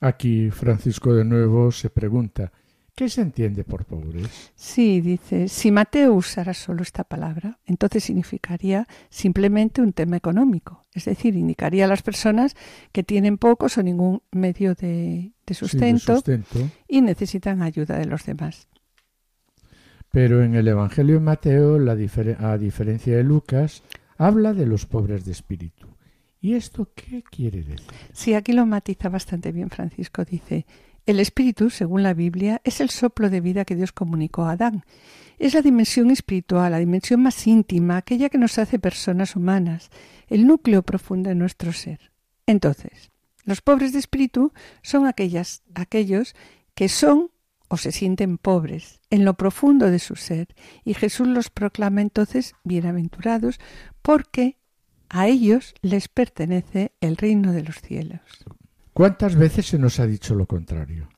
[0.00, 2.52] Aquí Francisco de nuevo se pregunta,
[3.00, 4.52] ¿Qué se entiende por pobres?
[4.54, 11.06] Sí, dice, si Mateo usara solo esta palabra, entonces significaría simplemente un tema económico, es
[11.06, 12.56] decir, indicaría a las personas
[12.92, 16.22] que tienen pocos o ningún medio de, sustento,
[16.88, 18.68] y necesitan ayuda de los demás.
[20.12, 23.82] Pero en el Evangelio de Mateo, la a diferencia de Lucas,
[24.18, 25.86] habla de los pobres de espíritu.
[26.40, 27.86] ¿Y esto qué quiere decir?
[28.12, 30.24] Sí, aquí lo matiza bastante bien Francisco.
[30.24, 30.66] Dice,
[31.06, 34.84] el espíritu, según la Biblia, es el soplo de vida que Dios comunicó a Adán.
[35.38, 39.90] Es la dimensión espiritual, la dimensión más íntima, aquella que nos hace personas humanas,
[40.28, 42.10] el núcleo profundo de nuestro ser.
[42.46, 43.10] Entonces,
[43.44, 44.52] los pobres de espíritu
[44.82, 46.34] son aquellas, aquellos
[46.74, 47.30] que son
[47.70, 50.48] o se sienten pobres en lo profundo de su ser,
[50.84, 53.60] y Jesús los proclama entonces bienaventurados
[54.02, 54.58] porque
[55.08, 58.20] a ellos les pertenece el reino de los cielos.
[58.92, 61.08] ¿Cuántas veces se nos ha dicho lo contrario?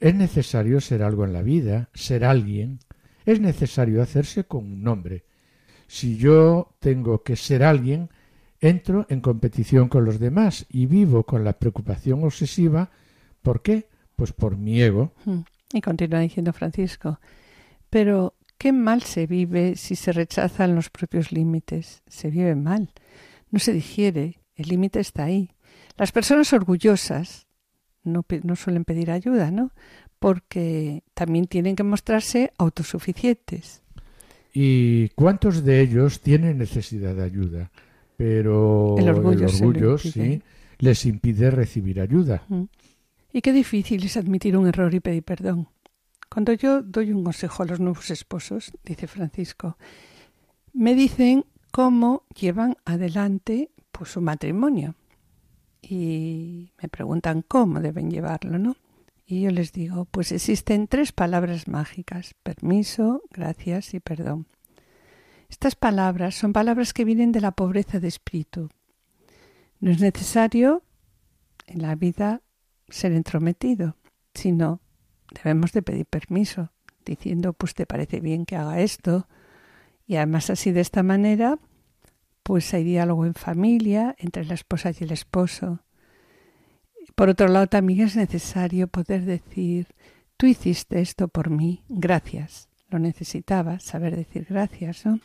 [0.00, 2.78] Es necesario ser algo en la vida, ser alguien.
[3.26, 5.24] Es necesario hacerse con un nombre.
[5.86, 8.08] Si yo tengo que ser alguien,
[8.58, 12.90] entro en competición con los demás y vivo con la preocupación obsesiva.
[13.42, 13.88] ¿Por qué?
[14.16, 15.12] Pues por mi ego.
[15.26, 15.40] Hmm.
[15.72, 17.20] Y continúa diciendo Francisco.
[17.88, 22.02] Pero qué mal se vive si se rechazan los propios límites.
[22.06, 22.92] Se vive mal.
[23.50, 24.40] No se digiere.
[24.54, 25.50] El límite está ahí.
[25.96, 27.46] Las personas orgullosas
[28.04, 28.24] no,
[28.56, 29.72] suelen pedir ayuda, ¿no?
[30.18, 33.82] Porque también tienen que mostrarse autosuficientes.
[34.52, 37.70] ¿Y cuántos de ellos tienen necesidad de ayuda?
[38.16, 40.42] Pero el orgullo, sí,
[40.78, 42.42] les impide recibir ayuda.
[43.32, 45.68] Y qué difícil es admitir un error y pedir perdón.
[46.28, 49.76] Cuando yo doy un consejo a los nuevos esposos, dice Francisco,
[50.72, 54.94] me dicen cómo llevan adelante pues, su matrimonio
[55.82, 58.76] y me preguntan cómo deben llevarlo, ¿no?
[59.26, 64.46] Y yo les digo, pues existen tres palabras mágicas, permiso, gracias y perdón.
[65.48, 68.70] Estas palabras son palabras que vienen de la pobreza de espíritu.
[69.78, 70.82] No es necesario
[71.66, 72.42] en la vida
[72.90, 73.96] ser entrometido,
[74.34, 74.80] sino
[75.32, 76.72] debemos de pedir permiso,
[77.04, 79.28] diciendo, pues te parece bien que haga esto.
[80.06, 81.58] Y además así de esta manera,
[82.42, 85.80] pues hay diálogo en familia entre la esposa y el esposo.
[87.14, 89.88] Por otro lado, también es necesario poder decir,
[90.36, 92.68] tú hiciste esto por mí, gracias.
[92.88, 95.20] Lo necesitaba, saber decir gracias, ¿no?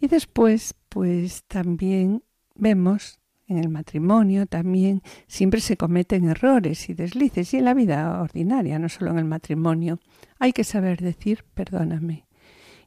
[0.00, 2.22] Y después, pues también
[2.54, 3.18] vemos
[3.48, 8.78] en el matrimonio también siempre se cometen errores y deslices y en la vida ordinaria,
[8.78, 10.00] no solo en el matrimonio.
[10.38, 12.26] Hay que saber decir perdóname.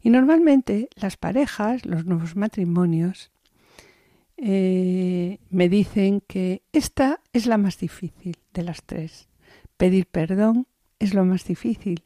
[0.02, 3.32] Y normalmente las parejas, los nuevos matrimonios,
[4.38, 9.28] eh, me dicen que esta es la más difícil de las tres.
[9.78, 10.68] Pedir perdón
[11.00, 12.04] es lo más difícil.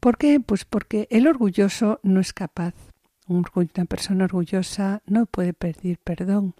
[0.00, 0.40] ¿Por qué?
[0.40, 2.74] Pues porque el orgulloso no es capaz.
[3.28, 6.54] Una persona orgullosa no puede pedir perdón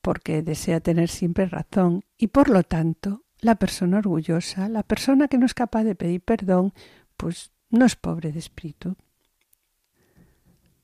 [0.00, 5.38] porque desea tener siempre razón y por lo tanto la persona orgullosa, la persona que
[5.38, 6.72] no es capaz de pedir perdón,
[7.16, 8.96] pues no es pobre de espíritu.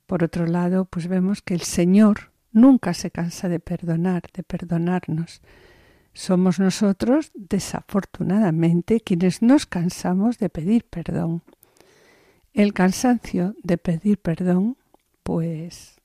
[0.05, 5.41] Por otro lado, pues vemos que el Señor nunca se cansa de perdonar, de perdonarnos.
[6.13, 11.43] Somos nosotros, desafortunadamente, quienes nos cansamos de pedir perdón.
[12.53, 14.77] El cansancio de pedir perdón,
[15.23, 16.01] pues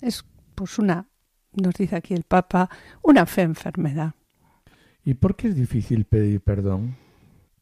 [0.00, 1.08] es pues una,
[1.62, 2.70] nos dice aquí el Papa,
[3.02, 4.14] una fe enfermedad.
[5.04, 6.96] ¿Y por qué es difícil pedir perdón?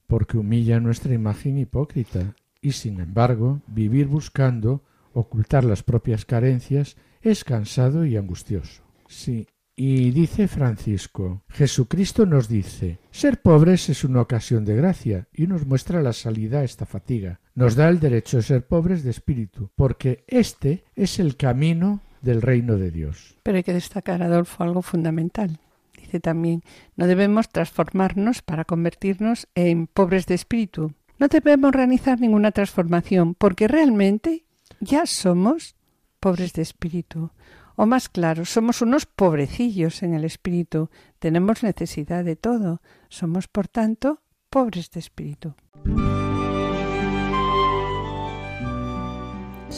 [0.07, 4.83] Porque humilla nuestra imagen hipócrita y sin embargo vivir buscando
[5.13, 8.83] ocultar las propias carencias es cansado y angustioso.
[9.07, 15.49] Sí, y dice Francisco, Jesucristo nos dice, ser pobres es una ocasión de gracia y
[15.49, 17.41] nos muestra la salida a esta fatiga.
[17.57, 22.43] Nos da el derecho de ser pobres de espíritu, porque este es el camino del
[22.43, 23.37] reino de Dios.
[23.43, 25.59] Pero hay que destacar, Adolfo, algo fundamental.
[25.97, 26.63] Dice también,
[26.97, 30.93] no debemos transformarnos para convertirnos en pobres de espíritu.
[31.19, 34.45] No debemos realizar ninguna transformación, porque realmente
[34.81, 35.77] ya somos
[36.19, 37.31] pobres de espíritu.
[37.77, 43.69] O más claro, somos unos pobrecillos en el espíritu, tenemos necesidad de todo, somos por
[43.69, 45.55] tanto pobres de espíritu.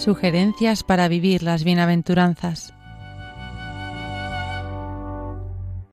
[0.07, 2.73] Sugerencias para vivir las bienaventuranzas.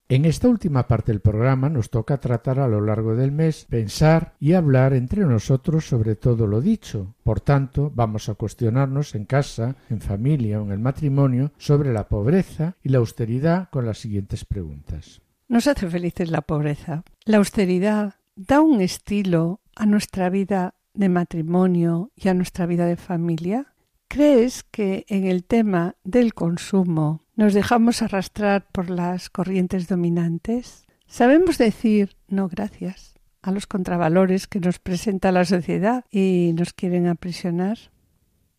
[0.08, 4.36] En esta última parte del programa nos toca tratar a lo largo del mes, pensar
[4.40, 7.16] y hablar entre nosotros sobre todo lo dicho.
[7.24, 12.08] Por tanto, vamos a cuestionarnos en casa, en familia o en el matrimonio sobre la
[12.08, 15.24] pobreza y la austeridad con las siguientes preguntas.
[15.48, 17.04] Nos hace felices la pobreza.
[17.26, 22.96] La austeridad da un estilo a nuestra vida de matrimonio y a nuestra vida de
[22.96, 23.73] familia.
[24.14, 30.86] ¿Crees que en el tema del consumo nos dejamos arrastrar por las corrientes dominantes?
[31.08, 37.08] ¿Sabemos decir no gracias a los contravalores que nos presenta la sociedad y nos quieren
[37.08, 37.80] aprisionar?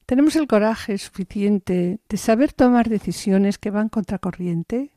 [0.06, 4.90] ¿Tenemos el coraje suficiente de saber tomar decisiones que van contracorriente?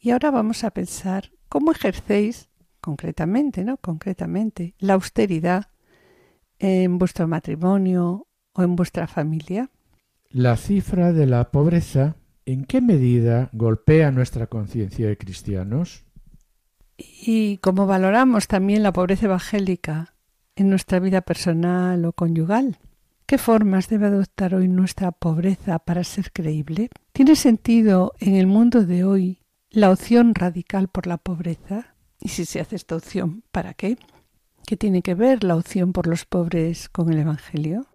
[0.00, 2.48] Y ahora vamos a pensar cómo ejercéis
[2.80, 3.76] concretamente, ¿no?
[3.76, 5.68] Concretamente, la austeridad
[6.58, 9.70] en vuestro matrimonio o en vuestra familia.
[10.34, 16.02] La cifra de la pobreza, ¿en qué medida golpea nuestra conciencia de cristianos?
[16.98, 20.16] Y cómo valoramos también la pobreza evangélica
[20.56, 22.78] en nuestra vida personal o conyugal.
[23.26, 26.90] ¿Qué formas debe adoptar hoy nuestra pobreza para ser creíble?
[27.12, 29.38] ¿Tiene sentido en el mundo de hoy
[29.70, 31.94] la opción radical por la pobreza?
[32.18, 33.98] Y si se hace esta opción, ¿para qué?
[34.66, 37.86] ¿Qué tiene que ver la opción por los pobres con el Evangelio?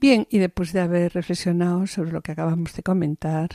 [0.00, 3.50] Bien, y después de haber reflexionado sobre lo que acabamos de comentar,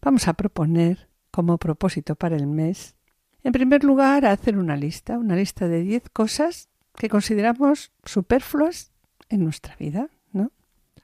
[0.00, 2.96] vamos a proponer como propósito para el mes,
[3.42, 8.92] en primer lugar, hacer una lista, una lista de 10 cosas que consideramos superfluas
[9.28, 10.52] en nuestra vida, ¿no?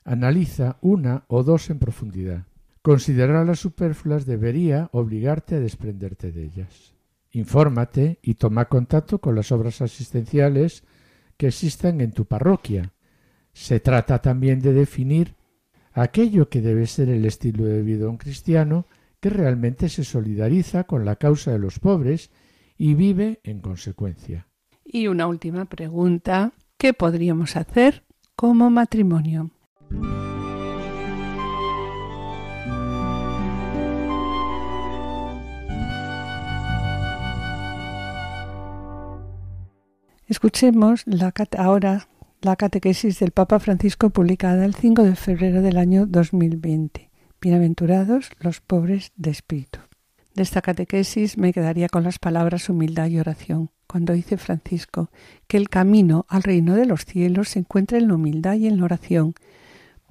[0.04, 2.46] Analiza una o dos en profundidad.
[2.82, 6.94] Considerarlas superfluas debería obligarte a desprenderte de ellas.
[7.32, 10.84] Infórmate y toma contacto con las obras asistenciales
[11.36, 12.92] que existan en tu parroquia
[13.56, 15.34] se trata también de definir
[15.94, 18.84] aquello que debe ser el estilo de vida de un cristiano
[19.18, 22.30] que realmente se solidariza con la causa de los pobres
[22.76, 24.46] y vive en consecuencia.
[24.84, 28.04] Y una última pregunta, ¿qué podríamos hacer
[28.36, 29.50] como matrimonio?
[40.28, 42.06] Escuchemos la ahora
[42.46, 47.10] la catequesis del Papa Francisco publicada el 5 de febrero del año 2020.
[47.40, 49.80] Bienaventurados los pobres de espíritu.
[50.32, 55.10] De esta catequesis me quedaría con las palabras humildad y oración, cuando dice Francisco
[55.48, 58.78] que el camino al reino de los cielos se encuentra en la humildad y en
[58.78, 59.34] la oración,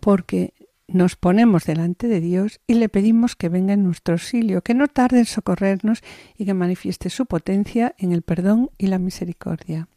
[0.02, 0.54] porque
[0.90, 4.90] nos ponemos delante de Dios y le pedimos que venga en nuestro auxilio, que no
[4.90, 6.02] tarde en socorrernos
[6.38, 9.88] y que manifieste su potencia en el perdón y la misericordia.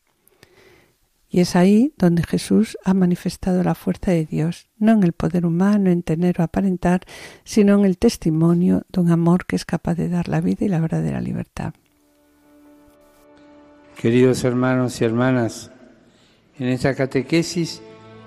[1.31, 5.45] Y es ahí donde Jesús ha manifestado la fuerza de Dios, no en el poder
[5.45, 7.03] humano, en tener o aparentar,
[7.45, 10.68] sino en el testimonio de un amor que es capaz de dar la vida y
[10.68, 11.74] la verdadera libertad.
[14.01, 15.70] Queridos hermanos y hermanas,
[16.59, 17.83] en esta catequesis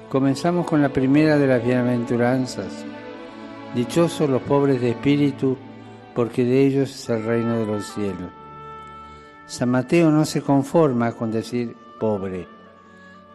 [0.10, 2.86] comenzamos con la primera de las bienaventuranzas.
[3.74, 5.58] Dichosos los pobres de espíritu,
[6.14, 8.30] porque de ellos es el reino de los cielos.
[9.48, 12.61] San Mateo no se conforma con decir pobre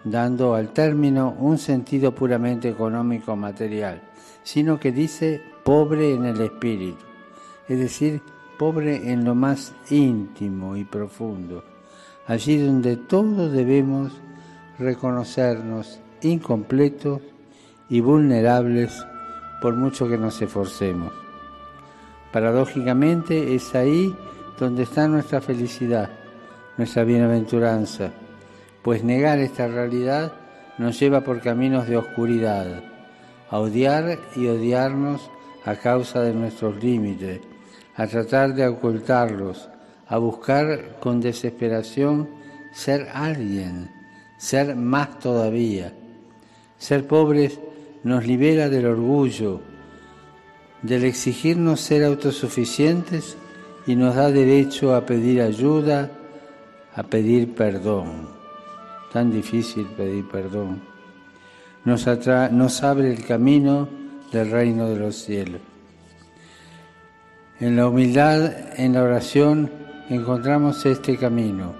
[0.06, 4.00] dando al término un sentido puramente económico material,
[4.44, 7.04] sino que dice pobre en el espíritu,
[7.68, 8.22] es decir,
[8.56, 11.64] pobre en lo más íntimo y profundo,
[12.28, 14.12] allí donde todos debemos
[14.78, 17.20] reconocernos incompletos
[17.88, 19.04] y vulnerables
[19.60, 21.12] por mucho que nos esforcemos.
[22.32, 24.14] Paradójicamente es ahí
[24.56, 26.10] donde está nuestra felicidad,
[26.76, 28.12] nuestra bienaventuranza,
[28.86, 30.32] pues negar esta realidad
[30.78, 32.84] nos lleva por caminos de oscuridad,
[33.50, 35.28] a odiar y odiarnos
[35.64, 37.40] a causa de nuestros límites,
[37.96, 39.68] a tratar de ocultarlos,
[40.06, 42.28] a buscar con desesperación
[42.72, 43.90] ser alguien,
[44.38, 45.92] ser más todavía.
[46.78, 47.58] Ser pobres
[48.04, 49.62] nos libera del orgullo,
[50.82, 53.36] del exigirnos ser autosuficientes
[53.84, 56.08] y nos da derecho a pedir ayuda,
[56.94, 58.35] a pedir perdón.
[59.16, 60.82] Tan difícil pedir perdón.
[61.86, 62.06] Nos,
[62.52, 63.88] nos abre el camino
[64.30, 65.62] del reino de los cielos.
[67.58, 69.70] En la humildad, en la oración,
[70.10, 71.72] encontramos este camino.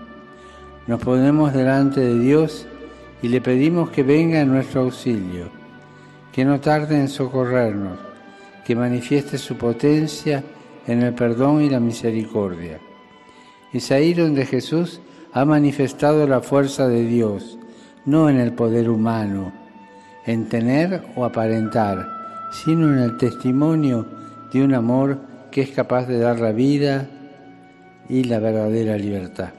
[0.87, 2.67] Nos ponemos delante de Dios
[3.21, 5.51] y le pedimos que venga en nuestro auxilio,
[6.33, 7.99] que no tarde en socorrernos,
[8.65, 10.43] que manifieste su potencia
[10.87, 12.81] en el perdón y la misericordia.
[13.75, 15.03] Es ahí donde Jesús
[15.37, 17.59] ha manifestado la fuerza de Dios,
[18.07, 19.53] no en el poder humano,
[20.25, 22.09] en tener o aparentar,
[22.51, 24.07] sino en el testimonio
[24.51, 25.19] de un amor
[25.51, 27.07] que es capaz de dar la vida
[28.09, 29.51] y la verdadera libertad.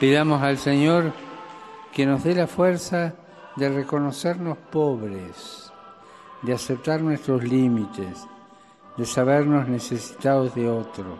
[0.00, 1.12] Pidamos al Señor
[1.90, 3.14] que nos dé la fuerza
[3.56, 5.72] de reconocernos pobres,
[6.42, 8.26] de aceptar nuestros límites,
[8.98, 11.16] de sabernos necesitados de otro.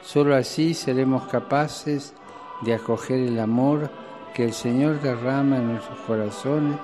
[0.00, 2.14] Solo así seremos capaces
[2.62, 3.90] de acoger el amor
[4.32, 6.78] que el Señor derrama en nuestros corazones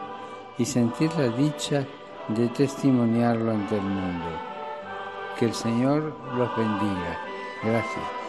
[0.58, 1.86] y sentir la dicha
[2.28, 4.28] de testimoniarlo ante el mundo.
[5.38, 7.18] Que el Señor los bendiga.
[7.62, 8.21] Gracias.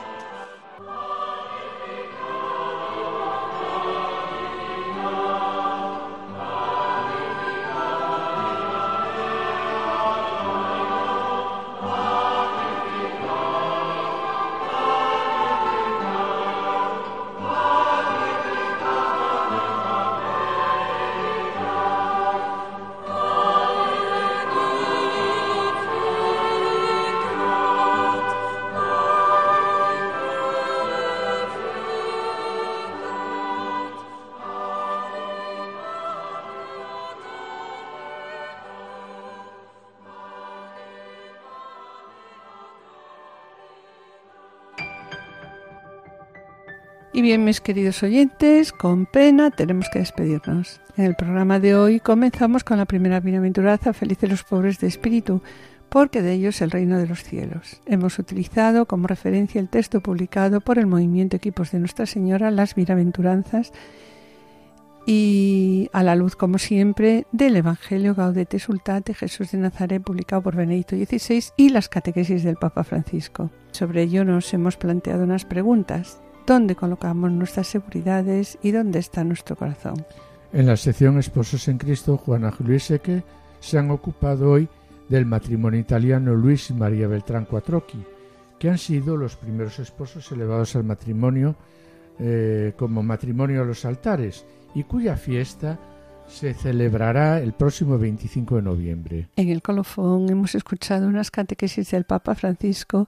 [47.44, 50.80] Mis queridos oyentes, con pena tenemos que despedirnos.
[50.96, 55.41] En el programa de hoy comenzamos con la primera bienaventuranza, felices los pobres de espíritu,
[55.89, 57.82] porque de ellos el reino de los cielos.
[57.86, 62.76] Hemos utilizado como referencia el texto publicado por el movimiento Equipos de Nuestra Señora, las
[62.76, 63.74] bienaventuranzas,
[65.06, 70.56] y a la luz, como siempre, del Evangelio Gaudete Sultate Jesús de Nazaret, publicado por
[70.56, 73.52] Benedicto XVI, y las catequesis del Papa Francisco.
[73.72, 79.56] Sobre ello nos hemos planteado unas preguntas dónde colocamos nuestras seguridades y dónde está nuestro
[79.56, 80.06] corazón.
[80.52, 83.24] En la sección Esposos en Cristo, Juana Luis Seque
[83.60, 84.68] se han ocupado hoy
[85.10, 88.04] del matrimonio italiano Luis y María Beltrán Quattrocchi,
[88.60, 91.56] que han sido los primeros esposos elevados al matrimonio
[92.20, 95.80] eh, como matrimonio a los altares y cuya fiesta
[96.28, 99.28] se celebrará el próximo 25 de noviembre.
[99.36, 103.07] En el colofón hemos escuchado unas catequesis del Papa Francisco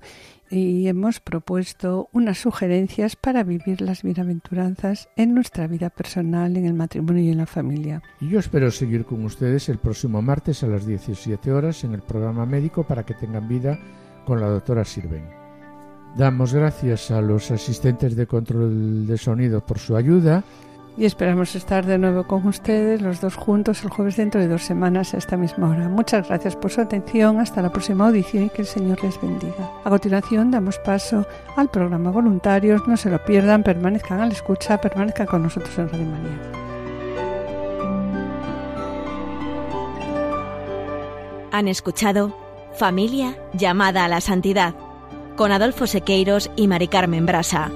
[0.50, 6.74] y hemos propuesto unas sugerencias para vivir las bienaventuranzas en nuestra vida personal, en el
[6.74, 8.04] matrimonio y en la familia.
[8.22, 12.02] Y yo espero seguir con ustedes el próximo martes a las 17 horas en el
[12.02, 13.80] programa médico para que tengan vida
[14.26, 15.24] con la doctora Sirven.
[16.16, 20.46] Damos gracias a los asistentes de control de sonido por su ayuda
[20.98, 24.64] y esperamos estar de nuevo con ustedes los dos juntos el jueves dentro de dos
[24.64, 25.90] semanas a esta misma hora.
[25.90, 29.72] Muchas gracias por su atención, hasta la próxima audición y que el Señor les bendiga.
[29.84, 34.80] A continuación damos paso al programa Voluntarios, no se lo pierdan, permanezcan a la escucha,
[34.80, 36.66] permanezcan con nosotros en Radio.
[41.52, 42.36] Han escuchado
[42.78, 44.76] Familia llamada a la santidad
[45.38, 47.72] con Adolfo Sequeiros y Mari Carmen Brasa.